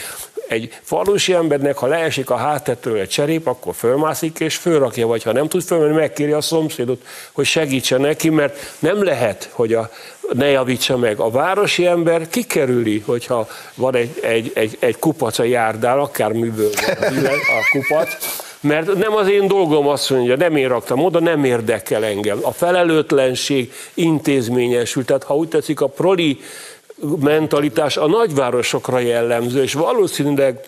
egy 0.47 0.73
falusi 0.81 1.33
embernek, 1.33 1.77
ha 1.77 1.87
leesik 1.87 2.29
a 2.29 2.35
háttetről 2.35 2.99
egy 2.99 3.09
cserép, 3.09 3.47
akkor 3.47 3.75
fölmászik 3.75 4.39
és 4.39 4.55
fölrakja, 4.55 5.07
vagy 5.07 5.23
ha 5.23 5.31
nem 5.31 5.47
tud 5.47 5.63
fölmenni, 5.63 5.95
megkéri 5.95 6.31
a 6.31 6.41
szomszédot, 6.41 7.01
hogy 7.31 7.45
segítsen 7.45 8.01
neki, 8.01 8.29
mert 8.29 8.75
nem 8.79 9.03
lehet, 9.03 9.49
hogy 9.51 9.73
a, 9.73 9.89
ne 10.33 10.45
javítsa 10.45 10.97
meg. 10.97 11.19
A 11.19 11.29
városi 11.29 11.85
ember 11.85 12.27
kikerüli, 12.27 13.03
hogyha 13.05 13.47
van 13.75 13.95
egy, 13.95 14.19
egy, 14.21 14.51
egy, 14.53 14.77
egy 14.79 14.99
kupac 14.99 15.39
a 15.39 15.43
járdál, 15.43 15.99
akár 15.99 16.31
műből 16.31 16.71
van 16.99 17.25
a 17.25 17.69
kupac, 17.71 18.17
mert 18.59 18.93
nem 18.93 19.15
az 19.15 19.29
én 19.29 19.47
dolgom 19.47 19.87
azt 19.87 20.09
mondja, 20.09 20.35
nem 20.35 20.55
én 20.55 20.67
raktam 20.67 21.03
oda, 21.03 21.19
nem 21.19 21.43
érdekel 21.43 22.03
engem. 22.03 22.37
A 22.41 22.51
felelőtlenség 22.51 23.73
intézményesül, 23.93 25.05
tehát 25.05 25.23
ha 25.23 25.35
úgy 25.35 25.47
tetszik, 25.47 25.81
a 25.81 25.87
proli 25.87 26.39
mentalitás 27.19 27.97
a 27.97 28.07
nagyvárosokra 28.07 28.99
jellemző, 28.99 29.61
és 29.61 29.73
valószínűleg 29.73 30.59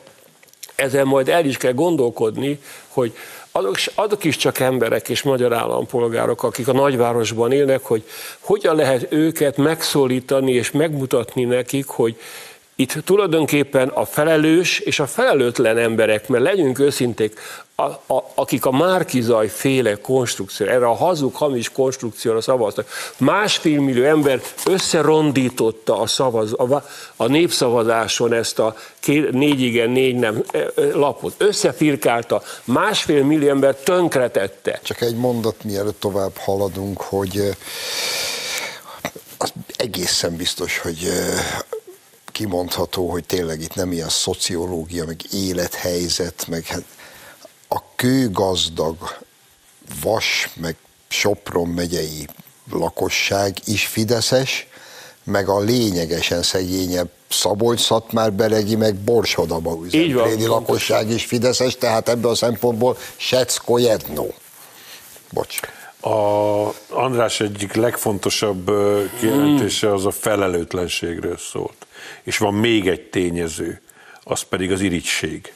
ezen 0.76 1.08
majd 1.08 1.30
el 1.30 1.46
is 1.46 1.58
kell 1.58 1.74
gondolkodni, 1.74 2.60
hogy 2.88 3.14
azok, 3.52 3.76
azok 3.96 4.24
is 4.24 4.38
csak 4.38 4.60
emberek 4.60 5.10
és 5.10 5.22
magyar 5.22 5.54
állampolgárok, 5.54 6.44
akik 6.44 6.68
a 6.68 6.74
nagyvárosban 6.74 7.52
élnek, 7.52 7.84
hogy 7.84 8.04
hogyan 8.40 8.76
lehet 8.76 9.08
őket 9.12 9.58
megszólítani 9.58 10.52
és 10.52 10.72
megmutatni 10.72 11.44
nekik, 11.44 11.88
hogy 11.88 12.20
itt 12.80 12.94
tulajdonképpen 13.06 13.88
a 13.88 14.06
felelős 14.06 14.80
és 14.80 15.00
a 15.00 15.08
felelőtlen 15.08 15.78
emberek, 15.78 16.28
mert 16.28 16.44
legyünk 16.44 16.80
őszinték, 16.80 17.40
a, 17.76 17.84
a, 18.14 18.32
akik 18.36 18.66
a 18.66 18.72
Márkizaj 18.72 19.48
féle 19.48 19.96
konstrukció, 19.96 20.66
erre 20.66 20.86
a 20.86 20.94
hazug, 20.94 21.36
hamis 21.36 21.72
konstrukcióra 21.72 22.42
szavaztak, 22.42 22.90
másfél 23.18 23.82
millió 23.82 24.04
ember 24.04 24.42
összerondította 24.66 26.00
a, 26.00 26.08
szavaz, 26.08 26.54
a, 26.54 26.84
a 27.16 27.28
népszavazáson 27.28 28.34
ezt 28.34 28.60
a 28.60 28.76
két, 29.00 29.32
négy 29.32 29.62
igen, 29.62 29.90
négy 29.90 30.16
nem 30.16 30.44
e, 30.52 30.58
e, 30.58 30.72
lapot, 30.94 31.34
összefirkálta, 31.38 32.42
másfél 32.64 33.24
millió 33.24 33.50
ember 33.50 33.76
tönkretette. 33.76 34.80
Csak 34.84 35.02
egy 35.02 35.16
mondat, 35.16 35.64
mielőtt 35.64 36.00
tovább 36.00 36.38
haladunk, 36.38 37.02
hogy 37.02 37.42
az 39.38 39.54
egészen 39.78 40.36
biztos, 40.36 40.80
hogy 40.80 41.10
kimondható, 42.38 43.10
hogy 43.10 43.24
tényleg 43.24 43.62
itt 43.62 43.74
nem 43.74 43.92
ilyen 43.92 44.10
szociológia, 44.10 45.06
meg 45.06 45.20
élethelyzet, 45.32 46.46
meg 46.48 46.66
hát 46.66 46.84
a 47.68 47.96
kőgazdag 47.96 48.98
Vas, 50.02 50.50
meg 50.56 50.76
Sopron 51.08 51.68
megyei 51.68 52.28
lakosság 52.72 53.58
is 53.66 53.86
fideszes, 53.88 54.68
meg 55.24 55.50
a 55.50 55.60
lényegesen 55.60 56.44
szegényebb 56.44 57.10
szabolcs 57.30 57.88
már 58.12 58.34
Beregi, 58.34 58.76
meg 58.76 58.96
Borsodaba 58.96 59.80
üzemrédi 59.84 60.46
lakosság 60.46 61.10
is 61.10 61.26
fideszes, 61.26 61.76
tehát 61.76 62.10
ebből 62.10 62.32
a 62.32 62.36
szempontból 62.36 62.98
Secko 63.16 63.78
jedno. 63.78 64.26
Bocs. 65.32 65.60
A 66.02 66.74
András 66.90 67.40
egyik 67.40 67.74
legfontosabb 67.74 68.72
kijelentése 69.20 69.94
az 69.94 70.06
a 70.06 70.12
felelőtlenségről 70.12 71.38
szólt. 71.38 71.87
És 72.28 72.38
van 72.38 72.54
még 72.54 72.88
egy 72.88 73.02
tényező, 73.02 73.82
az 74.24 74.42
pedig 74.42 74.72
az 74.72 74.82
irigység. 74.82 75.54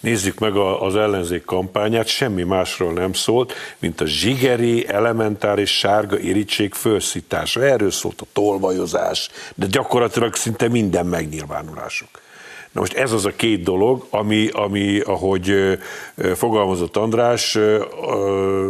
Nézzük 0.00 0.38
meg 0.38 0.56
az 0.56 0.96
ellenzék 0.96 1.44
kampányát, 1.44 2.06
semmi 2.06 2.42
másról 2.42 2.92
nem 2.92 3.12
szólt, 3.12 3.52
mint 3.78 4.00
a 4.00 4.06
zsigeri, 4.06 4.88
elementáris 4.88 5.78
sárga 5.78 6.18
irítség 6.18 6.74
felszítása. 6.74 7.64
Erről 7.64 7.90
szólt 7.90 8.20
a 8.20 8.26
tolvajozás, 8.32 9.30
de 9.54 9.66
gyakorlatilag 9.66 10.34
szinte 10.34 10.68
minden 10.68 11.06
megnyilvánulásuk. 11.06 12.21
Na 12.72 12.80
most 12.80 12.92
ez 12.92 13.12
az 13.12 13.24
a 13.24 13.32
két 13.36 13.62
dolog, 13.62 14.06
ami, 14.10 14.48
ami 14.52 15.00
ahogy 15.00 15.78
fogalmazott 16.34 16.96
András, 16.96 17.58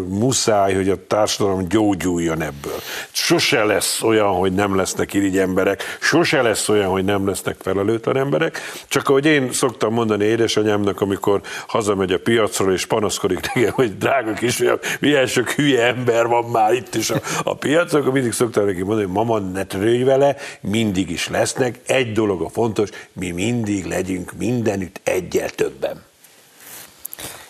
muszáj, 0.08 0.74
hogy 0.74 0.88
a 0.88 1.06
társadalom 1.06 1.68
gyógyuljon 1.68 2.42
ebből. 2.42 2.80
Sose 3.12 3.64
lesz 3.64 4.02
olyan, 4.02 4.28
hogy 4.28 4.52
nem 4.52 4.76
lesznek 4.76 5.14
irigy 5.14 5.38
emberek, 5.38 5.82
sose 6.00 6.42
lesz 6.42 6.68
olyan, 6.68 6.90
hogy 6.90 7.04
nem 7.04 7.26
lesznek 7.26 7.56
felelőtlen 7.60 8.16
emberek, 8.16 8.60
csak 8.88 9.08
ahogy 9.08 9.26
én 9.26 9.52
szoktam 9.52 9.92
mondani 9.92 10.24
édesanyámnak, 10.24 11.00
amikor 11.00 11.40
hazamegy 11.66 12.12
a 12.12 12.18
piacról, 12.18 12.72
és 12.72 12.86
panaszkodik 12.86 13.40
nekem, 13.54 13.72
hogy 13.72 13.98
drága 13.98 14.32
kisfiam, 14.32 14.78
milyen 15.00 15.26
sok 15.26 15.50
hülye 15.50 15.86
ember 15.86 16.26
van 16.26 16.44
már 16.44 16.72
itt 16.72 16.94
is 16.94 17.10
a, 17.10 17.20
a 17.44 17.54
piacon, 17.54 18.00
akkor 18.00 18.12
mindig 18.12 18.32
szoktam 18.32 18.64
neki 18.64 18.82
mondani, 18.82 19.02
hogy 19.02 19.14
mama, 19.14 19.38
ne 19.38 19.64
törődj 19.64 20.02
vele, 20.02 20.36
mindig 20.60 21.10
is 21.10 21.28
lesznek. 21.28 21.78
Egy 21.86 22.12
dolog 22.12 22.42
a 22.42 22.48
fontos, 22.48 22.88
mi 23.12 23.30
mindig 23.30 23.90
legyünk 23.92 24.32
mindenütt 24.32 25.00
egyel 25.04 25.50
többen. 25.50 26.02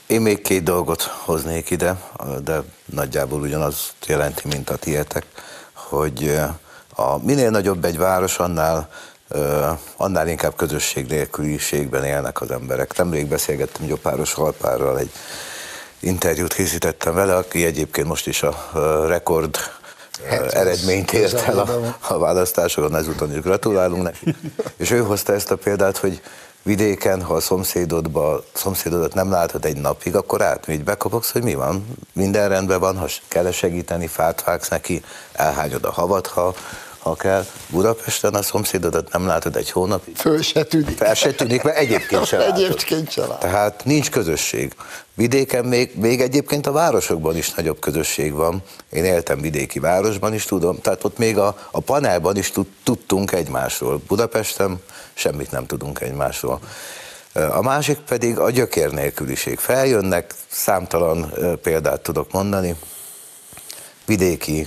Én 0.07 0.21
még 0.21 0.41
két 0.43 0.63
dolgot 0.63 1.03
hoznék 1.03 1.71
ide, 1.71 1.97
de 2.45 2.63
nagyjából 2.85 3.41
ugyanaz 3.41 3.93
jelenti, 4.07 4.49
mint 4.49 4.71
a 4.71 4.77
tietek, 4.77 5.27
hogy 5.73 6.41
a 6.95 7.19
minél 7.25 7.51
nagyobb 7.51 7.85
egy 7.85 7.99
város, 7.99 8.39
annál, 8.39 8.91
annál 9.97 10.29
inkább 10.29 10.57
közösség 10.57 11.07
nélküliségben 11.07 12.05
élnek 12.05 12.41
az 12.41 12.51
emberek. 12.51 12.97
Nemrég 12.97 13.27
beszélgettem 13.27 13.87
Gyopáros 13.87 14.33
Halpárral, 14.33 14.99
egy 14.99 15.11
interjút 16.01 16.53
készítettem 16.53 17.15
vele, 17.15 17.37
aki 17.37 17.65
egyébként 17.65 18.07
most 18.07 18.27
is 18.27 18.43
a 18.43 18.71
rekord 19.07 19.59
eredményt 20.51 21.13
ért 21.13 21.49
el 21.49 21.59
a, 21.59 21.97
a 22.09 22.19
választásokon, 22.19 22.97
ezúton 22.97 23.33
is 23.33 23.41
gratulálunk 23.41 24.03
neki. 24.03 24.35
És 24.77 24.91
ő 24.91 24.99
hozta 24.99 25.33
ezt 25.33 25.51
a 25.51 25.57
példát, 25.57 25.97
hogy 25.97 26.21
vidéken, 26.63 27.23
ha 27.23 27.35
a 27.35 27.41
szomszédodba, 27.41 28.45
szomszédodat 28.53 29.15
nem 29.15 29.31
látod 29.31 29.65
egy 29.65 29.77
napig, 29.77 30.17
akkor 30.17 30.43
átmégy, 30.43 30.85
bekopogsz, 30.85 31.31
hogy 31.33 31.43
mi 31.43 31.55
van, 31.55 31.87
minden 32.13 32.49
rendben 32.49 32.81
van, 32.81 32.97
ha 32.99 33.07
kell 33.29 33.51
segíteni, 33.51 34.07
fát 34.07 34.45
vágsz 34.45 34.69
neki, 34.69 35.03
elhányod 35.33 35.85
a 35.85 35.93
havat, 35.93 36.27
ha, 36.27 36.55
ha 36.99 37.15
kell. 37.15 37.45
Budapesten 37.69 38.35
a 38.35 38.43
szomszédodat 38.43 39.13
nem 39.13 39.27
látod 39.27 39.57
egy 39.57 39.71
hónapig. 39.71 40.17
Föl 40.17 40.43
se 40.43 40.65
tűnik. 40.65 40.97
Fel 40.97 41.15
se 41.15 41.33
tűnik, 41.33 41.63
mert 41.63 41.77
egyébként 41.77 42.27
se 42.27 42.37
látod. 42.39 42.55
Egyébként 42.55 43.11
se 43.11 43.21
látod. 43.21 43.39
Tehát 43.39 43.85
nincs 43.85 44.11
közösség. 44.11 44.75
Vidéken 45.15 45.65
még, 45.65 45.91
még 45.95 46.21
egyébként 46.21 46.67
a 46.67 46.73
városokban 46.73 47.37
is 47.37 47.55
nagyobb 47.55 47.79
közösség 47.79 48.33
van. 48.33 48.63
Én 48.91 49.05
éltem 49.05 49.41
vidéki 49.41 49.79
városban 49.79 50.35
is, 50.35 50.45
tudom. 50.45 50.81
Tehát 50.81 51.05
ott 51.05 51.19
még 51.19 51.39
a, 51.39 51.69
a 51.71 51.81
panelban 51.81 52.37
is 52.37 52.51
tud, 52.51 52.67
tudtunk 52.83 53.33
egymásról. 53.33 54.03
Budapesten 54.07 54.83
semmit 55.15 55.51
nem 55.51 55.67
tudunk 55.67 56.01
egymásról. 56.01 56.61
A 57.33 57.63
másik 57.63 57.99
pedig 57.99 58.39
a 58.39 58.51
gyökér 58.51 58.91
nélküliség. 58.91 59.59
Feljönnek, 59.59 60.35
számtalan 60.51 61.33
példát 61.63 62.01
tudok 62.01 62.33
mondani, 62.33 62.77
vidéki, 64.07 64.67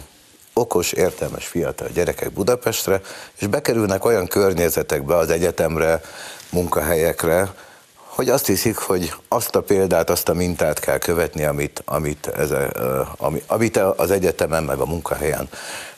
okos, 0.53 0.91
értelmes 0.91 1.45
fiatal 1.45 1.87
gyerekek 1.93 2.31
Budapestre, 2.31 3.01
és 3.39 3.47
bekerülnek 3.47 4.05
olyan 4.05 4.27
környezetekbe, 4.27 5.15
az 5.15 5.29
egyetemre, 5.29 6.01
munkahelyekre, 6.49 7.53
hogy 8.15 8.29
azt 8.29 8.45
hiszik, 8.45 8.77
hogy 8.77 9.13
azt 9.27 9.55
a 9.55 9.61
példát, 9.61 10.09
azt 10.09 10.29
a 10.29 10.33
mintát 10.33 10.79
kell 10.79 10.97
követni, 10.97 11.43
amit, 11.43 11.81
amit, 11.85 12.27
ez, 12.27 12.49
amit 13.47 13.77
az 13.77 14.11
egyetemen, 14.11 14.63
meg 14.63 14.79
a 14.79 14.85
munkahelyen 14.85 15.49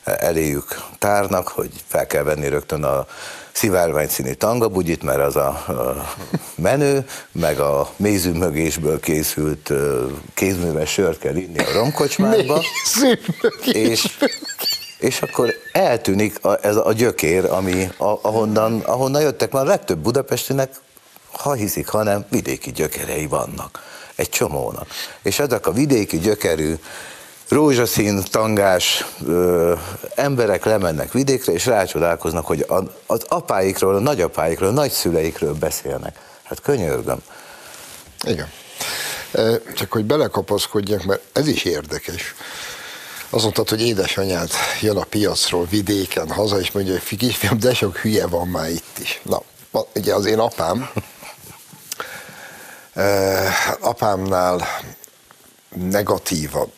eléjük 0.04 0.82
tárnak, 0.98 1.48
hogy 1.48 1.70
fel 1.86 2.06
kell 2.06 2.22
venni 2.22 2.48
rögtön 2.48 2.84
a 2.84 3.06
szivárvány 3.52 4.08
színű 4.08 4.32
tangabugyit, 4.32 5.02
mert 5.02 5.20
az 5.20 5.36
a, 5.36 5.64
menő, 6.54 7.06
meg 7.32 7.60
a 7.60 7.90
mézűmögésből 7.96 9.00
készült 9.00 9.72
kézműves 10.34 10.92
sört 10.92 11.18
kell 11.18 11.36
inni 11.36 11.58
a 11.58 11.72
romkocsmába, 11.72 12.62
és, 13.72 14.18
és 14.98 15.22
akkor 15.22 15.54
eltűnik 15.72 16.44
a, 16.44 16.66
ez 16.66 16.76
a 16.76 16.92
gyökér, 16.92 17.44
ami 17.44 17.90
a, 17.96 18.18
ahonnan, 18.22 18.80
ahonnan 18.80 19.22
jöttek, 19.22 19.52
már 19.52 19.64
a 19.64 19.68
legtöbb 19.68 19.98
budapestinek, 19.98 20.70
ha 21.38 21.52
hiszik, 21.52 21.88
hanem 21.88 22.24
vidéki 22.30 22.72
gyökerei 22.72 23.26
vannak. 23.26 23.82
Egy 24.14 24.28
csomónak. 24.28 24.86
És 25.22 25.38
ezek 25.38 25.66
a 25.66 25.72
vidéki 25.72 26.18
gyökerű 26.18 26.74
rózsaszín, 27.48 28.22
tangás 28.30 29.04
ö, 29.26 29.74
emberek 30.14 30.64
lemennek 30.64 31.12
vidékre, 31.12 31.52
és 31.52 31.66
rácsodálkoznak, 31.66 32.46
hogy 32.46 32.66
az 33.06 33.22
apáikról, 33.28 33.94
a 33.94 33.98
nagyapáikról, 33.98 34.68
a 34.68 34.72
nagyszüleikről 34.72 35.54
beszélnek. 35.54 36.18
Hát 36.42 36.60
könyörgöm. 36.60 37.18
Igen. 38.22 38.50
Csak 39.74 39.92
hogy 39.92 40.04
belekapaszkodjak, 40.04 41.04
mert 41.04 41.20
ez 41.32 41.46
is 41.46 41.64
érdekes. 41.64 42.34
Azt 43.30 43.42
mondtad, 43.42 43.68
hogy 43.68 43.86
édesanyád 43.86 44.50
jön 44.80 44.96
a 44.96 45.04
piacról 45.04 45.66
vidéken 45.70 46.30
haza, 46.30 46.60
és 46.60 46.70
mondja, 46.70 46.92
hogy 46.92 47.18
kisfiam, 47.18 47.58
de 47.58 47.74
sok 47.74 47.96
hülye 47.96 48.26
van 48.26 48.48
már 48.48 48.70
itt 48.70 48.98
is. 48.98 49.20
Na, 49.22 49.42
ugye 49.94 50.14
az 50.14 50.26
én 50.26 50.38
apám, 50.38 50.90
apámnál 53.80 54.66
negatívabb 55.74 56.72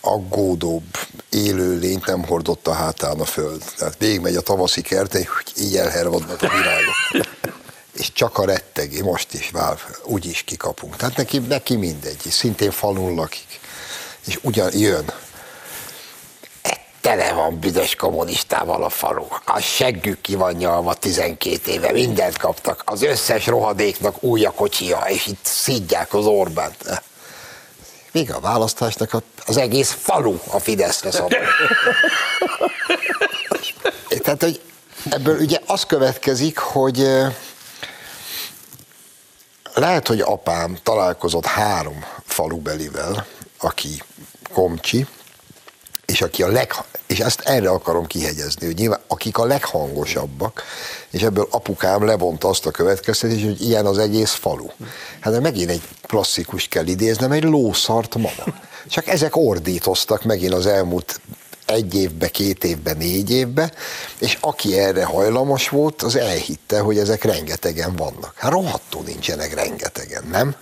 aggódóbb 0.00 0.96
élő 1.30 1.78
lényt 1.78 2.06
nem 2.06 2.24
hordott 2.24 2.66
a 2.66 2.72
hátán 2.72 3.20
a 3.20 3.24
föld. 3.24 3.62
Tehát 3.76 3.94
végigmegy 3.98 4.36
a 4.36 4.40
tavaszi 4.40 4.80
kerten, 4.80 5.26
hogy 5.36 5.64
így 5.64 5.76
elhervadnak 5.76 6.42
a 6.42 6.48
virágok. 6.48 7.26
És 7.98 8.12
csak 8.12 8.38
a 8.38 8.44
rettegi, 8.44 9.02
most 9.02 9.34
is 9.34 9.50
vál, 9.50 9.78
úgyis 10.04 10.42
kikapunk. 10.42 10.96
Tehát 10.96 11.16
neki, 11.16 11.38
neki 11.38 11.76
mindegy, 11.76 12.20
szintén 12.30 12.70
falun 12.70 13.14
lakik. 13.14 13.60
És 14.26 14.38
ugyan 14.42 14.70
jön. 14.76 15.12
Tele 17.00 17.32
van 17.32 17.58
büdös 17.58 17.94
kommunistával 17.94 18.84
a 18.84 18.88
falu. 18.88 19.26
A 19.44 19.60
seggük 19.60 20.20
ki 20.20 20.34
van 20.34 20.54
nyalva 20.54 20.94
12 20.94 21.70
éve, 21.70 21.92
mindent 21.92 22.36
kaptak. 22.36 22.82
Az 22.84 23.02
összes 23.02 23.46
rohadéknak 23.46 24.22
új 24.22 24.44
a 24.44 24.50
kocsia, 24.50 24.98
és 25.08 25.26
itt 25.26 25.44
szídják 25.44 26.14
az 26.14 26.26
Orbánt. 26.26 27.02
Még 28.12 28.32
a 28.32 28.40
választásnak 28.40 29.22
az 29.46 29.56
egész 29.56 29.96
falu 30.00 30.38
a 30.50 30.58
Fideszre 30.58 31.10
szabad. 31.10 31.32
Tehát, 34.22 34.42
hogy 34.42 34.60
ebből 35.10 35.38
ugye 35.38 35.58
az 35.66 35.84
következik, 35.84 36.58
hogy 36.58 37.08
lehet, 39.74 40.08
hogy 40.08 40.20
apám 40.20 40.78
találkozott 40.82 41.46
három 41.46 42.04
falubelivel, 42.26 43.26
aki 43.58 44.02
komcsi, 44.52 45.06
és 46.12 46.20
aki 46.20 46.42
a 46.42 46.48
leg, 46.48 46.72
és 47.06 47.20
ezt 47.20 47.40
erre 47.40 47.70
akarom 47.70 48.06
kihegyezni, 48.06 48.66
hogy 48.66 48.76
nyilván 48.76 49.00
akik 49.06 49.38
a 49.38 49.44
leghangosabbak, 49.44 50.62
és 51.10 51.22
ebből 51.22 51.48
apukám 51.50 52.04
levonta 52.04 52.48
azt 52.48 52.66
a 52.66 52.70
következtetést, 52.70 53.44
hogy 53.44 53.62
ilyen 53.62 53.86
az 53.86 53.98
egész 53.98 54.32
falu. 54.32 54.66
Hát 55.20 55.32
de 55.32 55.40
megint 55.40 55.70
egy 55.70 55.82
klasszikus 56.02 56.68
kell 56.68 56.86
idéznem, 56.86 57.32
egy 57.32 57.44
lószart 57.44 58.14
mama. 58.14 58.58
Csak 58.88 59.06
ezek 59.06 59.36
ordítoztak 59.36 60.24
megint 60.24 60.52
az 60.52 60.66
elmúlt 60.66 61.20
egy 61.66 61.94
évbe, 61.94 62.28
két 62.28 62.64
évbe, 62.64 62.92
négy 62.92 63.30
évbe, 63.30 63.72
és 64.18 64.38
aki 64.40 64.78
erre 64.78 65.04
hajlamos 65.04 65.68
volt, 65.68 66.02
az 66.02 66.16
elhitte, 66.16 66.80
hogy 66.80 66.98
ezek 66.98 67.24
rengetegen 67.24 67.96
vannak. 67.96 68.32
Hát 68.36 68.52
rohadtul 68.52 69.02
nincsenek 69.02 69.54
rengetegen, 69.54 70.24
nem? 70.30 70.56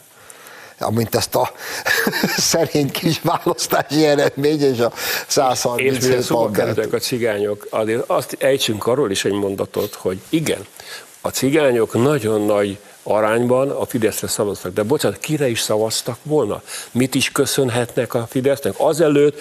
Amint 0.78 1.14
ezt 1.14 1.34
a 1.34 1.52
szerény 2.36 2.90
kis 2.90 3.20
választási 3.22 4.04
eredmény 4.04 4.60
és 4.60 4.78
a 4.78 4.92
137 5.26 6.18
És 6.18 6.32
kerültek 6.52 6.92
a 6.92 6.98
cigányok, 6.98 7.66
azért 7.70 8.04
azt 8.06 8.36
ejtsünk 8.38 8.86
arról 8.86 9.10
is 9.10 9.24
egy 9.24 9.32
mondatot, 9.32 9.94
hogy 9.94 10.20
igen, 10.28 10.66
a 11.20 11.28
cigányok 11.28 11.94
nagyon 11.94 12.40
nagy 12.40 12.78
arányban 13.02 13.70
a 13.70 13.86
Fideszre 13.86 14.28
szavaztak. 14.28 14.72
De 14.72 14.82
bocsánat, 14.82 15.18
kire 15.18 15.48
is 15.48 15.60
szavaztak 15.60 16.18
volna? 16.22 16.62
Mit 16.90 17.14
is 17.14 17.32
köszönhetnek 17.32 18.14
a 18.14 18.26
Fidesznek? 18.30 18.74
Azelőtt 18.76 19.40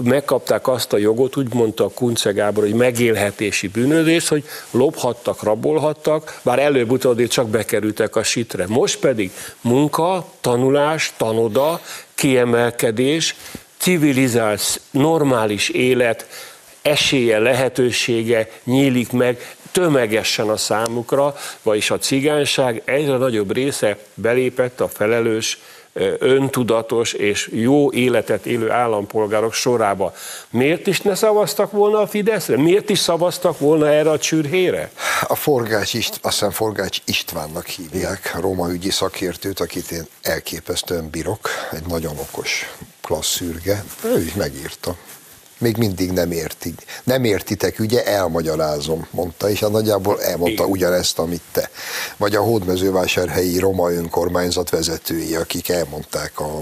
megkapták 0.00 0.68
azt 0.68 0.92
a 0.92 0.96
jogot, 0.96 1.36
úgy 1.36 1.54
mondta 1.54 1.84
a 1.84 1.90
Kunce 1.94 2.30
Gábor, 2.30 2.64
hogy 2.64 2.74
megélhetési 2.74 3.68
bűnözés, 3.68 4.28
hogy 4.28 4.44
lophattak, 4.70 5.42
rabolhattak, 5.42 6.40
bár 6.42 6.58
előbb-utóbb 6.58 7.26
csak 7.26 7.48
bekerültek 7.48 8.16
a 8.16 8.22
sitre. 8.22 8.66
Most 8.68 8.98
pedig 8.98 9.30
munka, 9.60 10.26
tanulás, 10.40 11.12
tanoda, 11.16 11.80
kiemelkedés, 12.14 13.36
civilizált, 13.76 14.80
normális 14.90 15.68
élet, 15.68 16.26
esélye, 16.82 17.38
lehetősége 17.38 18.50
nyílik 18.64 19.12
meg 19.12 19.56
tömegesen 19.72 20.48
a 20.48 20.56
számukra, 20.56 21.36
vagyis 21.62 21.90
a 21.90 21.98
cigányság 21.98 22.82
egyre 22.84 23.16
nagyobb 23.16 23.52
része 23.52 23.98
belépett 24.14 24.80
a 24.80 24.88
felelős 24.88 25.58
öntudatos 26.18 27.12
és 27.12 27.50
jó 27.52 27.92
életet 27.92 28.46
élő 28.46 28.70
állampolgárok 28.70 29.52
sorába. 29.52 30.14
Miért 30.50 30.86
is 30.86 31.00
ne 31.00 31.14
szavaztak 31.14 31.70
volna 31.70 31.98
a 31.98 32.06
Fideszre? 32.06 32.56
Miért 32.56 32.90
is 32.90 32.98
szavaztak 32.98 33.58
volna 33.58 33.88
erre 33.88 34.10
a 34.10 34.18
csürhére? 34.18 34.90
A 35.26 35.34
Forgács, 35.34 35.94
Ist, 35.94 36.18
azt 36.22 36.34
hiszem 36.34 36.50
Forgács 36.50 36.98
Istvánnak 37.04 37.66
hívják, 37.66 38.32
a 38.36 38.40
Róma 38.40 38.70
ügyi 38.70 38.90
szakértőt, 38.90 39.60
akit 39.60 39.90
én 39.90 40.06
elképesztően 40.22 41.10
bírok, 41.10 41.48
egy 41.70 41.86
nagyon 41.86 42.18
okos 42.18 42.74
klassz 43.00 43.34
szürge. 43.34 43.84
Ő 44.04 44.20
is 44.20 44.34
megírta 44.34 44.96
még 45.62 45.76
mindig 45.76 46.10
nem 46.10 46.30
értik. 46.30 46.74
Nem 47.04 47.24
értitek, 47.24 47.78
ugye, 47.78 48.04
elmagyarázom, 48.04 49.06
mondta, 49.10 49.50
és 49.50 49.62
a 49.62 49.68
nagyjából 49.68 50.22
elmondta 50.22 50.64
ugyanezt, 50.64 51.18
amit 51.18 51.42
te. 51.52 51.70
Vagy 52.16 52.34
a 52.34 52.42
hódmezővásárhelyi 52.42 53.58
roma 53.58 53.92
önkormányzat 53.92 54.70
vezetői, 54.70 55.34
akik 55.34 55.68
elmondták 55.68 56.40
a 56.40 56.60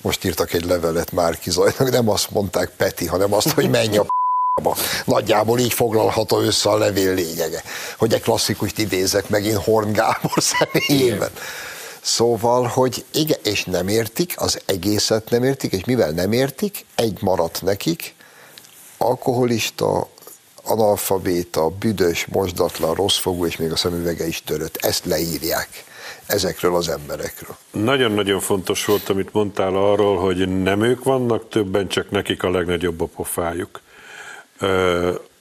most 0.00 0.24
írtak 0.24 0.52
egy 0.52 0.64
levelet 0.64 1.12
Márki 1.12 1.50
Zajnak, 1.50 1.90
nem 1.90 2.08
azt 2.08 2.30
mondták 2.30 2.70
Peti, 2.76 3.06
hanem 3.06 3.32
azt, 3.32 3.50
hogy 3.50 3.70
menj 3.70 3.96
a 3.96 4.06
Nagyjából 5.04 5.58
így 5.58 5.72
foglalható 5.72 6.40
össze 6.40 6.70
a 6.70 6.78
levél 6.78 7.14
lényege. 7.14 7.62
Hogy 7.98 8.14
egy 8.14 8.22
klasszikust 8.22 8.78
idézek 8.78 9.28
megint 9.28 9.56
Horn 9.56 9.92
Gábor 9.92 10.32
személyében. 10.36 11.30
Szóval, 12.00 12.66
hogy 12.66 13.04
igen, 13.12 13.38
és 13.42 13.64
nem 13.64 13.88
értik, 13.88 14.34
az 14.36 14.60
egészet 14.66 15.30
nem 15.30 15.44
értik, 15.44 15.72
és 15.72 15.84
mivel 15.84 16.10
nem 16.10 16.32
értik, 16.32 16.84
egy 16.94 17.18
maradt 17.20 17.62
nekik, 17.62 18.14
alkoholista, 18.98 20.08
analfabéta, 20.62 21.68
büdös, 21.68 22.26
mosdatlan, 22.26 22.94
rosszfogú, 22.94 23.46
és 23.46 23.56
még 23.56 23.72
a 23.72 23.76
szemüvege 23.76 24.26
is 24.26 24.42
törött. 24.42 24.76
Ezt 24.76 25.04
leírják 25.04 25.84
ezekről 26.26 26.74
az 26.74 26.88
emberekről. 26.88 27.56
Nagyon-nagyon 27.70 28.40
fontos 28.40 28.84
volt, 28.84 29.08
amit 29.08 29.32
mondtál 29.32 29.76
arról, 29.76 30.18
hogy 30.18 30.62
nem 30.62 30.82
ők 30.82 31.04
vannak 31.04 31.48
többen, 31.48 31.88
csak 31.88 32.10
nekik 32.10 32.42
a 32.42 32.50
legnagyobb 32.50 33.00
a 33.00 33.06
pofájuk. 33.06 33.80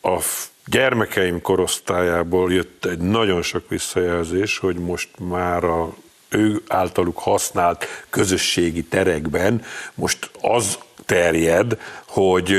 A 0.01 0.21
gyermekeim 0.65 1.41
korosztályából 1.41 2.53
jött 2.53 2.85
egy 2.85 2.97
nagyon 2.97 3.41
sok 3.41 3.69
visszajelzés, 3.69 4.57
hogy 4.57 4.75
most 4.75 5.09
már 5.19 5.63
a 5.63 5.93
ő 6.29 6.61
általuk 6.67 7.17
használt 7.17 7.85
közösségi 8.09 8.83
terekben 8.83 9.63
most 9.95 10.29
az 10.41 10.77
terjed, 11.05 11.79
hogy 12.05 12.55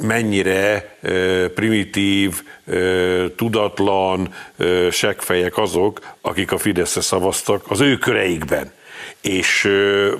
mennyire 0.00 0.96
primitív, 1.54 2.42
tudatlan 3.36 4.34
seggfejek 4.90 5.58
azok, 5.58 6.00
akik 6.20 6.52
a 6.52 6.58
Fideszre 6.58 7.00
szavaztak 7.00 7.64
az 7.68 7.80
ő 7.80 7.96
köreikben. 7.96 8.72
És 9.20 9.68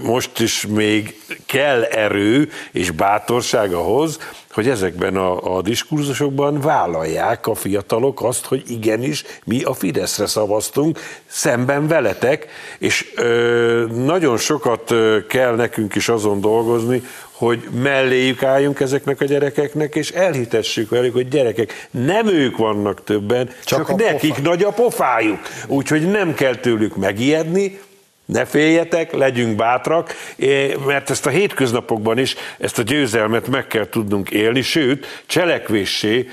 most 0.02 0.40
is 0.40 0.66
még 0.66 1.20
kell 1.46 1.82
erő 1.82 2.50
és 2.72 2.90
bátorság 2.90 3.72
ahhoz, 3.72 4.18
hogy 4.52 4.68
ezekben 4.68 5.16
a, 5.16 5.56
a 5.56 5.62
diskurzusokban 5.62 6.60
vállalják 6.60 7.46
a 7.46 7.54
fiatalok 7.54 8.22
azt, 8.22 8.44
hogy 8.44 8.62
igenis 8.66 9.24
mi 9.44 9.62
a 9.62 9.74
Fideszre 9.74 10.26
szavaztunk 10.26 10.98
szemben 11.26 11.86
veletek, 11.86 12.46
és 12.78 13.12
ö, 13.14 13.86
nagyon 13.94 14.36
sokat 14.36 14.94
kell 15.28 15.54
nekünk 15.54 15.94
is 15.94 16.08
azon 16.08 16.40
dolgozni, 16.40 17.02
hogy 17.40 17.68
melléjük 17.82 18.42
álljunk 18.42 18.80
ezeknek 18.80 19.20
a 19.20 19.24
gyerekeknek, 19.24 19.94
és 19.94 20.10
elhitessük 20.10 20.90
velük, 20.90 21.12
hogy 21.12 21.28
gyerekek, 21.28 21.88
nem 21.90 22.28
ők 22.28 22.56
vannak 22.56 23.04
többen, 23.04 23.50
csak, 23.64 23.86
csak 23.86 23.96
nekik 23.96 24.30
pofa. 24.30 24.48
nagy 24.48 24.62
a 24.62 24.70
pofájuk. 24.70 25.38
Úgyhogy 25.66 26.10
nem 26.10 26.34
kell 26.34 26.54
tőlük 26.54 26.96
megijedni, 26.96 27.78
ne 28.24 28.44
féljetek, 28.44 29.12
legyünk 29.12 29.56
bátrak, 29.56 30.14
mert 30.86 31.10
ezt 31.10 31.26
a 31.26 31.30
hétköznapokban 31.30 32.18
is, 32.18 32.34
ezt 32.58 32.78
a 32.78 32.82
győzelmet 32.82 33.48
meg 33.48 33.66
kell 33.66 33.88
tudnunk 33.88 34.30
élni, 34.30 34.62
sőt, 34.62 35.22
cselekvéssé, 35.26 36.28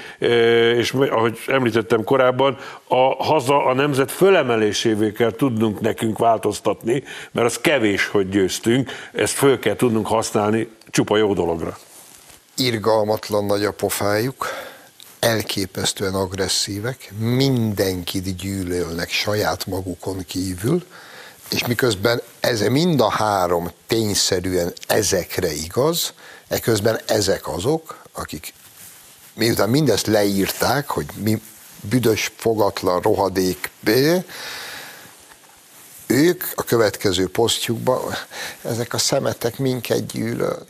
és 0.77 0.91
ahogy 0.91 1.37
említettem 1.47 2.03
korábban, 2.03 2.57
a 2.87 3.23
haza, 3.23 3.65
a 3.65 3.73
nemzet 3.73 4.11
fölemelésévé 4.11 5.11
kell 5.11 5.31
tudnunk 5.31 5.79
nekünk 5.79 6.17
változtatni, 6.17 7.03
mert 7.31 7.47
az 7.47 7.57
kevés, 7.57 8.07
hogy 8.07 8.29
győztünk, 8.29 8.91
ezt 9.13 9.33
föl 9.33 9.59
kell 9.59 9.75
tudnunk 9.75 10.07
használni 10.07 10.67
csupa 10.89 11.17
jó 11.17 11.33
dologra. 11.33 11.77
Irgalmatlan 12.55 13.45
nagy 13.45 13.65
a 13.65 13.71
pofájuk, 13.71 14.47
elképesztően 15.19 16.13
agresszívek, 16.13 17.11
mindenkit 17.17 18.35
gyűlölnek 18.35 19.09
saját 19.09 19.65
magukon 19.65 20.25
kívül, 20.25 20.85
és 21.49 21.65
miközben 21.65 22.21
ez 22.39 22.61
mind 22.61 23.01
a 23.01 23.09
három 23.09 23.71
tényszerűen 23.87 24.73
ezekre 24.87 25.53
igaz, 25.53 26.13
eközben 26.47 26.99
ezek 27.05 27.47
azok, 27.47 28.01
akik 28.11 28.53
miután 29.33 29.69
mindezt 29.69 30.07
leírták, 30.07 30.89
hogy 30.89 31.05
mi 31.15 31.41
büdös, 31.81 32.31
fogatlan, 32.37 33.01
rohadék, 33.01 33.69
ők 36.07 36.43
a 36.55 36.63
következő 36.63 37.27
posztjukban, 37.29 38.13
ezek 38.61 38.93
a 38.93 38.97
szemetek 38.97 39.57
minket 39.57 40.05
gyűlöl. 40.05 40.65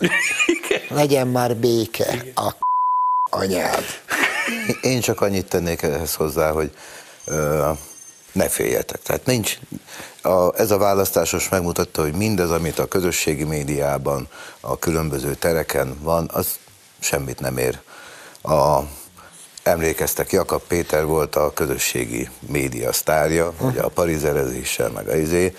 Legyen 0.90 1.28
már 1.28 1.56
béke 1.56 2.24
a 2.36 2.56
anyád. 3.30 3.84
Én 4.82 5.02
csak 5.02 5.22
annyit 5.22 5.50
tennék 5.50 5.82
ehhez 5.82 6.14
hozzá, 6.14 6.52
hogy 6.52 6.72
ne 8.32 8.50
féljetek. 8.50 9.02
Tehát 9.02 9.26
nincs, 9.26 9.58
a, 10.22 10.60
ez 10.60 10.72
a 10.72 10.78
választásos 10.78 11.50
megmutatta, 11.50 12.02
hogy 12.02 12.14
mindez, 12.14 12.52
amit 12.52 12.80
a 12.80 12.88
közösségi 12.88 13.44
médiában, 13.44 14.28
a 14.60 14.80
különböző 14.80 15.36
tereken 15.36 15.98
van, 16.02 16.30
az 16.34 16.48
semmit 17.00 17.40
nem 17.40 17.58
ér. 17.58 17.80
A, 18.42 18.80
emlékeztek, 19.68 20.32
Jakab 20.32 20.62
Péter 20.68 21.06
volt 21.06 21.36
a 21.36 21.54
közösségi 21.54 22.30
média 22.40 22.94
sztárja, 22.94 23.54
ugye 23.60 23.82
a 23.82 23.88
parizerezéssel, 23.88 24.90
meg 24.90 25.08
a 25.08 25.16
izé, 25.16 25.56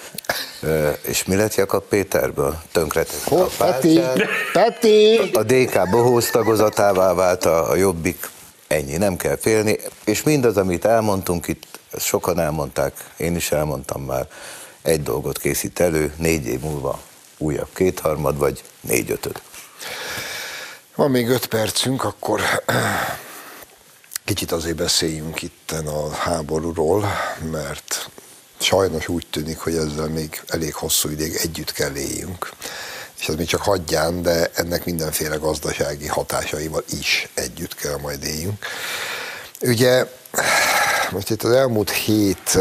és 1.03 1.25
mi 1.25 1.35
lett 1.35 1.55
Jakab 1.55 1.83
Péterből? 1.89 2.61
Tönkretett 2.73 3.27
a 3.31 3.49
Peti, 3.59 4.01
Peti! 4.53 5.19
A 5.33 5.43
DK 5.43 5.91
bohóz 5.91 6.31
tagozatává 6.31 7.13
vált 7.13 7.45
a, 7.45 7.71
a 7.71 7.75
Jobbik, 7.75 8.31
ennyi, 8.67 8.97
nem 8.97 9.17
kell 9.17 9.37
félni, 9.37 9.79
és 10.05 10.23
mindaz, 10.23 10.57
amit 10.57 10.85
elmondtunk 10.85 11.49
itt, 11.49 11.79
sokan 11.99 12.41
elmondták, 12.41 12.93
én 13.17 13.37
is 13.37 13.53
elmondtam 13.53 14.03
már, 14.03 14.27
egy 14.83 15.03
dolgot 15.03 15.39
készít 15.39 15.81
elő, 15.81 16.13
négy 16.17 16.47
év 16.47 16.61
múlva 16.61 17.01
újabb 17.39 17.69
kétharmad, 17.75 18.39
vagy 18.39 18.63
négy-ötöd. 18.81 19.41
Van 20.95 21.11
még 21.11 21.29
öt 21.29 21.47
percünk, 21.47 22.05
akkor 22.05 22.41
kicsit 24.29 24.53
azért 24.53 24.77
beszéljünk 24.77 25.43
itten 25.43 25.87
a 25.87 26.11
háborúról, 26.11 27.05
mert 27.51 28.11
sajnos 28.59 29.09
úgy 29.09 29.27
tűnik, 29.31 29.59
hogy 29.59 29.77
ezzel 29.77 30.09
még 30.09 30.43
elég 30.47 30.75
hosszú 30.75 31.09
ideig 31.09 31.35
együtt 31.35 31.73
kell 31.73 31.95
éljünk. 31.95 32.51
és 33.19 33.29
ez 33.29 33.35
még 33.35 33.47
csak 33.47 33.63
hagyján, 33.63 34.23
de 34.23 34.51
ennek 34.55 34.85
mindenféle 34.85 35.37
gazdasági 35.37 36.07
hatásaival 36.07 36.85
is 36.99 37.29
együtt 37.35 37.75
kell 37.75 37.97
majd 37.97 38.25
éljünk. 38.25 38.67
Ugye 39.61 40.07
most 41.11 41.31
itt 41.31 41.43
az 41.43 41.53
elmúlt 41.53 41.91
hét 41.91 42.59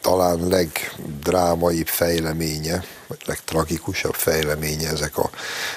talán 0.00 0.48
legdrámaibb 0.48 1.86
fejleménye, 1.86 2.84
vagy 3.06 3.20
legtragikusabb 3.24 4.14
fejleménye 4.14 4.88
ezek 4.88 5.18
a 5.18 5.30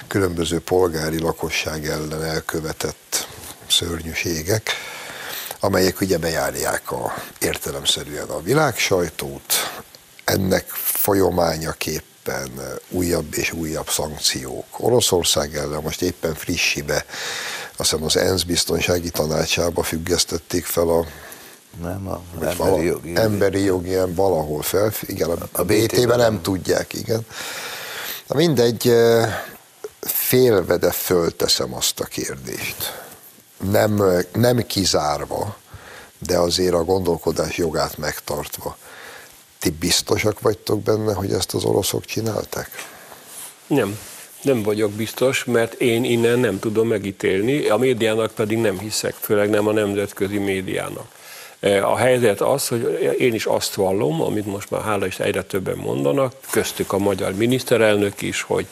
különböző 0.07 0.59
polgári 0.59 1.19
lakosság 1.19 1.87
ellen 1.87 2.23
elkövetett 2.23 3.27
szörnyűségek, 3.67 4.71
amelyek 5.59 6.01
ugye 6.01 6.17
bejárják 6.17 6.91
a, 6.91 7.13
értelemszerűen 7.39 8.27
a 8.27 8.41
világsajtót, 8.41 9.53
ennek 10.23 10.69
folyamányaképpen 10.73 12.51
újabb 12.89 13.37
és 13.37 13.51
újabb 13.51 13.89
szankciók. 13.89 14.65
Oroszország 14.77 15.55
ellen 15.55 15.81
most 15.81 16.01
éppen 16.01 16.33
frissibe, 16.33 17.05
azt 17.75 17.89
hiszem 17.89 18.03
az 18.03 18.17
ENSZ 18.17 18.43
biztonsági 18.43 19.09
tanácsába 19.09 19.83
függesztették 19.83 20.65
fel 20.65 20.89
a 20.89 21.05
nem, 21.81 22.07
a 22.07 22.21
emberi 22.33 22.57
vala, 22.57 22.81
jogi. 22.81 23.15
Emberi 23.15 23.63
jogi 23.63 23.95
valahol 24.07 24.61
fel, 24.61 24.91
igen, 25.01 25.29
a, 25.29 25.47
a 25.51 25.63
BT-ben 25.63 26.17
nem 26.17 26.41
tudják, 26.41 26.93
igen. 26.93 27.25
Na 28.27 28.35
mindegy, 28.35 28.93
félve, 30.01 30.77
de 30.77 30.91
fölteszem 30.91 31.73
azt 31.73 31.99
a 31.99 32.05
kérdést. 32.05 33.02
Nem, 33.71 34.03
nem 34.33 34.57
kizárva, 34.67 35.57
de 36.17 36.37
azért 36.37 36.73
a 36.73 36.83
gondolkodás 36.83 37.57
jogát 37.57 37.97
megtartva. 37.97 38.77
Ti 39.59 39.69
biztosak 39.69 40.41
vagytok 40.41 40.81
benne, 40.81 41.13
hogy 41.13 41.31
ezt 41.31 41.53
az 41.53 41.63
oroszok 41.63 42.05
csinálták? 42.05 42.69
Nem. 43.67 43.99
Nem 44.41 44.63
vagyok 44.63 44.91
biztos, 44.91 45.43
mert 45.43 45.73
én 45.73 46.03
innen 46.03 46.39
nem 46.39 46.59
tudom 46.59 46.87
megítélni, 46.87 47.67
a 47.67 47.77
médiának 47.77 48.31
pedig 48.31 48.57
nem 48.57 48.79
hiszek, 48.79 49.13
főleg 49.13 49.49
nem 49.49 49.67
a 49.67 49.71
nemzetközi 49.71 50.37
médiának. 50.37 51.05
E, 51.59 51.87
a 51.87 51.95
helyzet 51.95 52.41
az, 52.41 52.67
hogy 52.67 53.15
én 53.19 53.33
is 53.33 53.45
azt 53.45 53.73
vallom, 53.73 54.21
amit 54.21 54.45
most 54.45 54.69
már 54.69 54.81
hála 54.81 55.05
is 55.05 55.19
egyre 55.19 55.43
többen 55.43 55.77
mondanak, 55.77 56.33
köztük 56.49 56.93
a 56.93 56.97
magyar 56.97 57.33
miniszterelnök 57.33 58.21
is, 58.21 58.41
hogy 58.41 58.65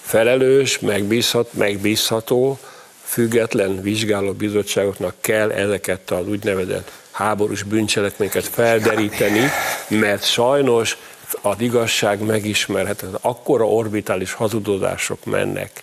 felelős, 0.00 0.78
megbízhat, 0.78 1.52
megbízható, 1.52 2.58
független 3.04 3.82
vizsgálóbizottságoknak 3.82 5.14
kell 5.20 5.50
ezeket 5.50 6.10
az 6.10 6.28
úgynevezett 6.28 6.90
háborús 7.10 7.62
bűncselekményeket 7.62 8.44
felderíteni, 8.44 9.40
mert 9.88 10.24
sajnos 10.24 10.96
az 11.40 11.56
igazság 11.58 12.20
megismerhetetlen. 12.20 13.18
Akkora 13.20 13.68
orbitális 13.68 14.32
hazudozások 14.32 15.24
mennek 15.24 15.82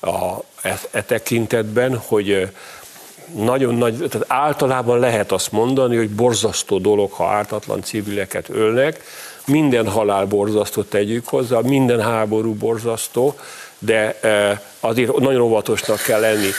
a, 0.00 0.34
e, 0.62 0.78
e 0.90 1.02
tekintetben, 1.02 1.96
hogy 1.96 2.48
nagyon 3.34 3.74
nagy, 3.74 3.96
tehát 3.96 4.24
általában 4.26 4.98
lehet 4.98 5.32
azt 5.32 5.52
mondani, 5.52 5.96
hogy 5.96 6.10
borzasztó 6.10 6.78
dolog, 6.78 7.12
ha 7.12 7.26
ártatlan 7.26 7.82
civileket 7.82 8.48
ölnek, 8.48 9.04
minden 9.46 9.88
halál 9.88 10.26
borzasztó 10.26 10.82
tegyük 10.82 11.28
hozzá, 11.28 11.60
minden 11.60 12.00
háború 12.00 12.54
borzasztó, 12.54 13.38
de 13.82 14.20
azért 14.80 15.16
nagyon 15.18 15.40
óvatosnak 15.40 16.02
kell 16.02 16.20
lenni. 16.20 16.50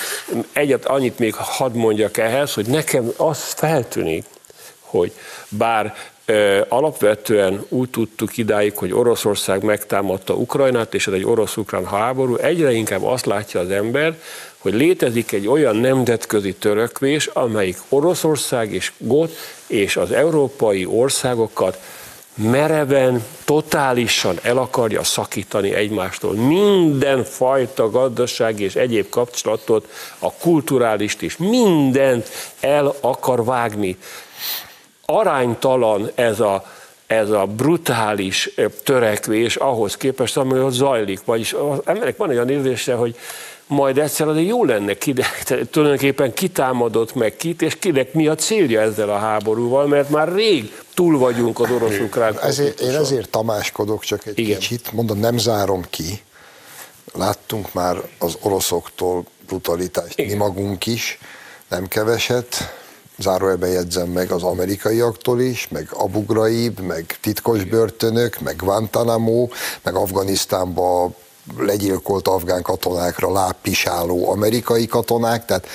Egyet 0.53 0.85
annyit 0.85 1.19
még 1.19 1.33
hadd 1.33 1.73
mondjak 1.73 2.17
ehhez, 2.17 2.53
hogy 2.53 2.65
nekem 2.65 3.11
az 3.17 3.43
feltűnik, 3.43 4.25
hogy 4.79 5.11
bár 5.49 5.95
alapvetően 6.67 7.65
úgy 7.69 7.89
tudtuk 7.89 8.37
idáig, 8.37 8.77
hogy 8.77 8.93
Oroszország 8.93 9.63
megtámadta 9.63 10.33
Ukrajnát, 10.33 10.93
és 10.93 11.07
ez 11.07 11.13
egy 11.13 11.25
orosz-ukrán 11.25 11.85
háború, 11.85 12.35
egyre 12.35 12.71
inkább 12.71 13.03
azt 13.03 13.25
látja 13.25 13.59
az 13.59 13.69
ember, 13.69 14.17
hogy 14.57 14.73
létezik 14.73 15.31
egy 15.31 15.47
olyan 15.47 15.75
nemzetközi 15.75 16.53
törökvés, 16.53 17.25
amelyik 17.25 17.77
Oroszország 17.89 18.73
és 18.73 18.91
GOT 18.97 19.31
és 19.67 19.97
az 19.97 20.11
európai 20.11 20.85
országokat 20.85 21.79
mereven, 22.35 23.23
totálisan 23.45 24.39
el 24.41 24.57
akarja 24.57 25.03
szakítani 25.03 25.73
egymástól. 25.73 26.33
Minden 26.33 27.23
fajta 27.23 27.89
gazdasági 27.89 28.63
és 28.63 28.75
egyéb 28.75 29.09
kapcsolatot, 29.09 29.87
a 30.19 30.33
kulturálist 30.33 31.21
is, 31.21 31.37
mindent 31.37 32.29
el 32.59 32.93
akar 33.01 33.45
vágni. 33.45 33.97
Aránytalan 35.05 36.11
ez 36.15 36.39
a, 36.39 36.65
ez 37.07 37.29
a 37.29 37.45
brutális 37.45 38.49
törekvés 38.83 39.55
ahhoz 39.55 39.97
képest, 39.97 40.37
ami 40.37 40.59
ott 40.59 40.71
zajlik. 40.71 41.25
Vagyis 41.25 41.53
az 41.53 41.79
emberek 41.85 42.17
van 42.17 42.29
olyan 42.29 42.49
érzése, 42.49 42.93
hogy 42.93 43.15
majd 43.71 43.97
egyszer 43.97 44.27
azért 44.27 44.47
jó 44.47 44.65
lenne, 44.65 44.93
kinek, 44.93 45.43
tulajdonképpen 45.71 46.33
kitámadott 46.33 47.15
meg 47.15 47.35
kit, 47.35 47.61
és 47.61 47.75
kinek 47.79 48.13
mi 48.13 48.27
a 48.27 48.35
célja 48.35 48.81
ezzel 48.81 49.09
a 49.09 49.17
háborúval, 49.17 49.87
mert 49.87 50.09
már 50.09 50.33
rég 50.33 50.71
túl 50.93 51.17
vagyunk 51.17 51.59
az 51.59 51.71
orosz-ukrán 51.71 52.39
ezért, 52.39 52.79
Én 52.79 52.95
ezért 52.95 53.29
tamáskodok 53.29 54.03
csak 54.03 54.25
egy 54.25 54.39
Igen. 54.39 54.59
kicsit, 54.59 54.91
mondom, 54.91 55.19
nem 55.19 55.37
zárom 55.37 55.85
ki. 55.89 56.21
Láttunk 57.13 57.73
már 57.73 57.97
az 58.19 58.37
oroszoktól 58.41 59.25
brutalitást, 59.47 60.19
Igen. 60.19 60.31
mi 60.31 60.37
magunk 60.37 60.85
is, 60.85 61.19
nem 61.69 61.87
keveset, 61.87 62.55
zárójelben 63.17 63.69
jegyzem 63.69 64.09
meg 64.09 64.31
az 64.31 64.43
amerikaiaktól 64.43 65.41
is, 65.41 65.67
meg 65.67 65.87
Abu 65.91 66.25
Ghraib, 66.25 66.79
meg 66.79 67.17
titkos 67.21 67.63
börtönök, 67.63 68.39
meg 68.39 68.55
Guantanamo, 68.55 69.47
meg 69.81 69.95
Afganisztánba 69.95 71.11
legyilkolt 71.57 72.27
afgán 72.27 72.61
katonákra 72.61 73.31
lábpisáló 73.31 74.31
amerikai 74.31 74.87
katonák, 74.87 75.45
tehát 75.45 75.67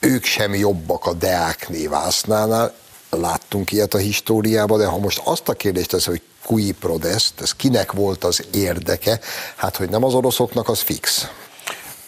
ők 0.00 0.24
sem 0.24 0.54
jobbak 0.54 1.06
a 1.06 1.12
Deák 1.12 1.68
névásznánál, 1.68 2.74
láttunk 3.10 3.72
ilyet 3.72 3.94
a 3.94 3.98
históriában, 3.98 4.78
de 4.78 4.86
ha 4.86 4.98
most 4.98 5.20
azt 5.24 5.48
a 5.48 5.52
kérdést 5.52 5.90
tesz, 5.90 6.06
hogy 6.06 6.20
kui 6.44 6.72
prodest, 6.72 7.40
ez 7.40 7.52
kinek 7.52 7.92
volt 7.92 8.24
az 8.24 8.44
érdeke, 8.52 9.20
hát 9.56 9.76
hogy 9.76 9.88
nem 9.88 10.04
az 10.04 10.14
oroszoknak, 10.14 10.68
az 10.68 10.80
fix. 10.80 11.30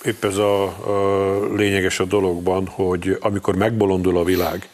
Épp 0.04 0.24
ez 0.24 0.36
a, 0.36 0.62
a 0.64 1.54
lényeges 1.54 2.00
a 2.00 2.04
dologban, 2.04 2.66
hogy 2.66 3.16
amikor 3.20 3.56
megbolondul 3.56 4.18
a 4.18 4.24
világ, 4.24 4.68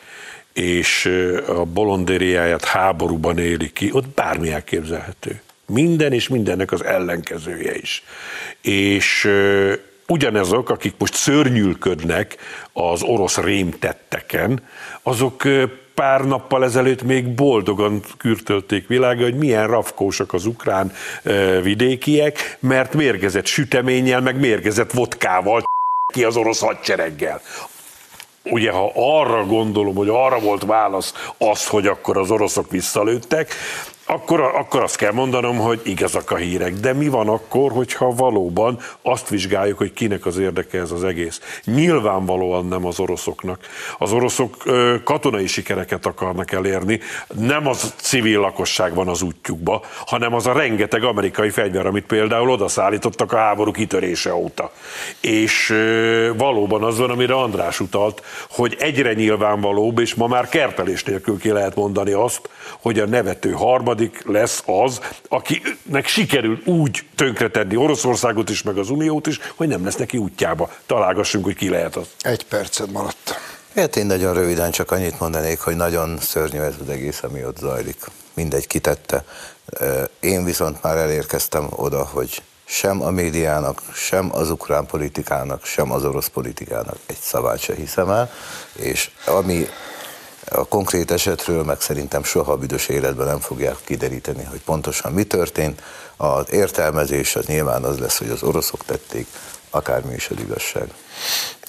és 0.53 1.11
a 1.47 1.65
bolondériáját 1.65 2.65
háborúban 2.65 3.39
éli 3.39 3.73
ki, 3.73 3.91
ott 3.93 4.09
bármi 4.09 4.51
elképzelhető. 4.51 5.43
Minden 5.67 6.13
és 6.13 6.29
mindennek 6.29 6.73
az 6.73 6.85
ellenkezője 6.85 7.77
is. 7.77 8.03
És 8.61 9.31
ugyanezok, 10.07 10.71
akik 10.71 10.95
most 10.99 11.15
szörnyülködnek 11.15 12.37
az 12.73 13.03
orosz 13.03 13.37
rémtetteken, 13.37 14.63
azok 15.03 15.43
pár 15.95 16.21
nappal 16.21 16.65
ezelőtt 16.65 17.03
még 17.03 17.29
boldogan 17.29 18.03
kürtölték 18.19 18.87
világa, 18.87 19.23
hogy 19.23 19.37
milyen 19.37 19.67
rafkósak 19.67 20.33
az 20.33 20.47
ukrán 20.47 20.93
vidékiek, 21.63 22.57
mert 22.61 22.95
mérgezett 22.95 23.47
süteménnyel, 23.47 24.21
meg 24.21 24.41
mérgezett 24.41 24.93
vodkával 24.93 25.63
ki 26.13 26.25
az 26.25 26.37
orosz 26.37 26.61
hadsereggel 26.61 27.41
ugye 28.51 28.71
ha 28.71 28.93
arra 28.95 29.45
gondolom, 29.47 29.95
hogy 29.95 30.09
arra 30.09 30.39
volt 30.39 30.65
válasz 30.65 31.15
az, 31.39 31.67
hogy 31.67 31.87
akkor 31.87 32.17
az 32.17 32.31
oroszok 32.31 32.71
visszalőttek, 32.71 33.55
akkor, 34.07 34.41
akkor 34.41 34.83
azt 34.83 34.97
kell 34.97 35.13
mondanom, 35.13 35.57
hogy 35.57 35.81
igazak 35.85 36.31
a 36.31 36.37
hírek. 36.37 36.73
De 36.73 36.93
mi 36.93 37.09
van 37.09 37.29
akkor, 37.29 37.73
hogyha 37.73 38.15
valóban 38.15 38.79
azt 39.03 39.29
vizsgáljuk, 39.29 39.79
hogy 39.79 39.93
kinek 39.93 40.27
az 40.27 40.39
érdeke 40.39 40.79
ez 40.79 40.91
az 40.91 41.05
egész? 41.05 41.61
Nyilvánvalóan 41.65 42.67
nem 42.67 42.87
az 42.87 43.01
oroszoknak. 43.01 43.61
Az 43.99 44.13
oroszok 44.13 44.57
ö, 44.65 44.95
katonai 45.05 45.47
sikereket 45.47 46.07
akarnak 46.07 46.53
elérni, 46.53 47.01
nem 47.35 47.67
az 47.67 47.95
civil 47.97 48.41
lakosság 48.41 48.95
van 48.95 49.09
az 49.09 49.23
útjukba, 49.23 49.83
hanem 50.07 50.35
az 50.35 50.47
a 50.47 50.53
rengeteg 50.53 51.05
amerikai 51.05 51.51
fegyver, 51.51 51.87
amit 51.87 52.07
például 52.07 52.51
odaszállítottak 52.51 53.33
a 53.33 53.37
háború 53.37 53.71
kitörése 53.71 54.35
óta. 54.35 54.73
És 55.21 55.71
ö, 55.71 56.31
valóban 56.37 56.83
az 56.83 56.99
van, 56.99 57.11
amire 57.11 57.35
András 57.35 57.81
utalt, 57.81 58.23
hogy 58.51 58.77
egyre 58.79 59.13
nyilvánvalóbb, 59.13 59.99
és 59.99 60.15
ma 60.15 60.27
már 60.27 60.49
kertelés 60.49 61.05
nélkül 61.05 61.39
ki 61.39 61.51
lehet 61.51 61.75
mondani 61.75 62.13
azt, 62.13 62.49
hogy 62.81 62.99
a 62.99 63.07
nevető 63.07 63.51
harmad 63.51 63.94
harmadik 63.95 64.23
lesz 64.27 64.63
az, 64.67 65.01
akinek 65.29 66.07
sikerül 66.07 66.61
úgy 66.65 67.05
tönkretenni 67.15 67.77
Oroszországot 67.77 68.51
is, 68.51 68.63
meg 68.63 68.79
az 68.79 68.91
Uniót 68.91 69.27
is, 69.27 69.41
hogy 69.57 69.69
nem 69.69 69.85
lesz 69.85 69.97
neki 69.97 70.17
útjába. 70.17 70.71
Találgassunk, 70.87 71.45
hogy 71.45 71.55
ki 71.55 71.69
lehet 71.69 71.97
az. 71.97 72.07
Egy 72.21 72.45
percet 72.47 72.93
maradt. 72.93 73.41
Hát 73.75 73.97
én 73.97 74.07
nagyon 74.07 74.35
röviden 74.35 74.71
csak 74.71 74.91
annyit 74.91 75.21
mondanék, 75.21 75.61
hogy 75.61 75.77
nagyon 75.77 76.19
szörnyű 76.19 76.59
ez 76.59 76.75
az 76.81 76.89
egész, 76.89 77.23
ami 77.23 77.45
ott 77.45 77.57
zajlik. 77.57 77.97
Mindegy 78.35 78.67
kitette. 78.67 79.25
Én 80.21 80.45
viszont 80.45 80.83
már 80.83 80.97
elérkeztem 80.97 81.67
oda, 81.71 82.05
hogy 82.05 82.43
sem 82.65 83.03
a 83.03 83.11
médiának, 83.11 83.83
sem 83.95 84.35
az 84.35 84.51
ukrán 84.51 84.87
politikának, 84.87 85.65
sem 85.65 85.93
az 85.93 86.05
orosz 86.05 86.29
politikának 86.29 86.97
egy 87.07 87.19
szavát 87.21 87.59
se 87.59 87.75
hiszem 87.75 88.11
el, 88.11 88.31
és 88.73 89.11
ami 89.27 89.67
A 90.51 90.65
konkrét 90.65 91.11
esetről 91.11 91.65
meg 91.65 91.81
szerintem 91.81 92.25
soha 92.25 92.57
büdös 92.57 92.89
életben 92.89 93.27
nem 93.27 93.41
fogják 93.41 93.77
kideríteni, 93.85 94.45
hogy 94.45 94.61
pontosan 94.61 95.13
mi 95.13 95.25
történt. 95.25 95.83
Az 96.17 96.53
értelmezés 96.53 97.37
az 97.37 97.47
nyilván 97.47 97.85
az 97.85 97.99
lesz, 97.99 98.19
hogy 98.19 98.31
az 98.31 98.43
oroszok 98.43 98.85
tették, 98.85 99.27
akármi 99.71 100.15
is 100.15 100.29
az 100.29 100.41
igazság. 100.41 100.89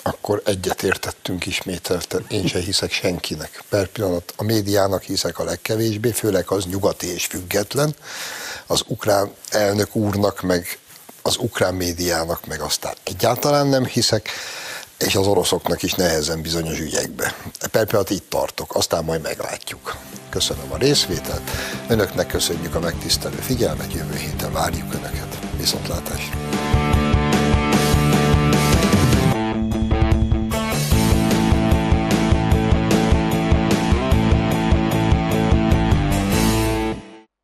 Akkor 0.03 0.41
egyetértettünk 0.45 1.45
ismételten. 1.45 2.25
Én 2.29 2.47
se 2.47 2.59
hiszek 2.59 2.91
senkinek. 2.91 3.63
Per 3.69 3.87
pillanat 3.87 4.33
a 4.35 4.43
médiának 4.43 5.03
hiszek 5.03 5.39
a 5.39 5.43
legkevésbé, 5.43 6.11
főleg 6.11 6.51
az 6.51 6.65
nyugati 6.65 7.13
és 7.13 7.25
független. 7.25 7.95
Az 8.67 8.83
ukrán 8.87 9.33
elnök 9.49 9.95
úrnak, 9.95 10.41
meg 10.41 10.79
az 11.21 11.37
ukrán 11.37 11.73
médiának, 11.73 12.45
meg 12.45 12.61
aztán 12.61 12.93
egyáltalán 13.03 13.67
nem 13.67 13.85
hiszek 13.85 14.29
és 15.05 15.15
az 15.15 15.27
oroszoknak 15.27 15.83
is 15.83 15.93
nehezen 15.93 16.41
bizonyos 16.41 16.79
ügyekbe. 16.79 17.35
Per 17.71 17.85
pillanat 17.85 18.09
itt 18.09 18.29
tartok, 18.29 18.75
aztán 18.75 19.03
majd 19.03 19.21
meglátjuk. 19.21 19.95
Köszönöm 20.29 20.71
a 20.71 20.77
részvételt, 20.77 21.49
önöknek 21.87 22.27
köszönjük 22.27 22.75
a 22.75 22.79
megtisztelő 22.79 23.37
figyelmet, 23.37 23.93
jövő 23.93 24.15
héten 24.15 24.53
várjuk 24.53 24.93
önöket. 24.93 25.39
Viszontlátásra! 25.57 26.94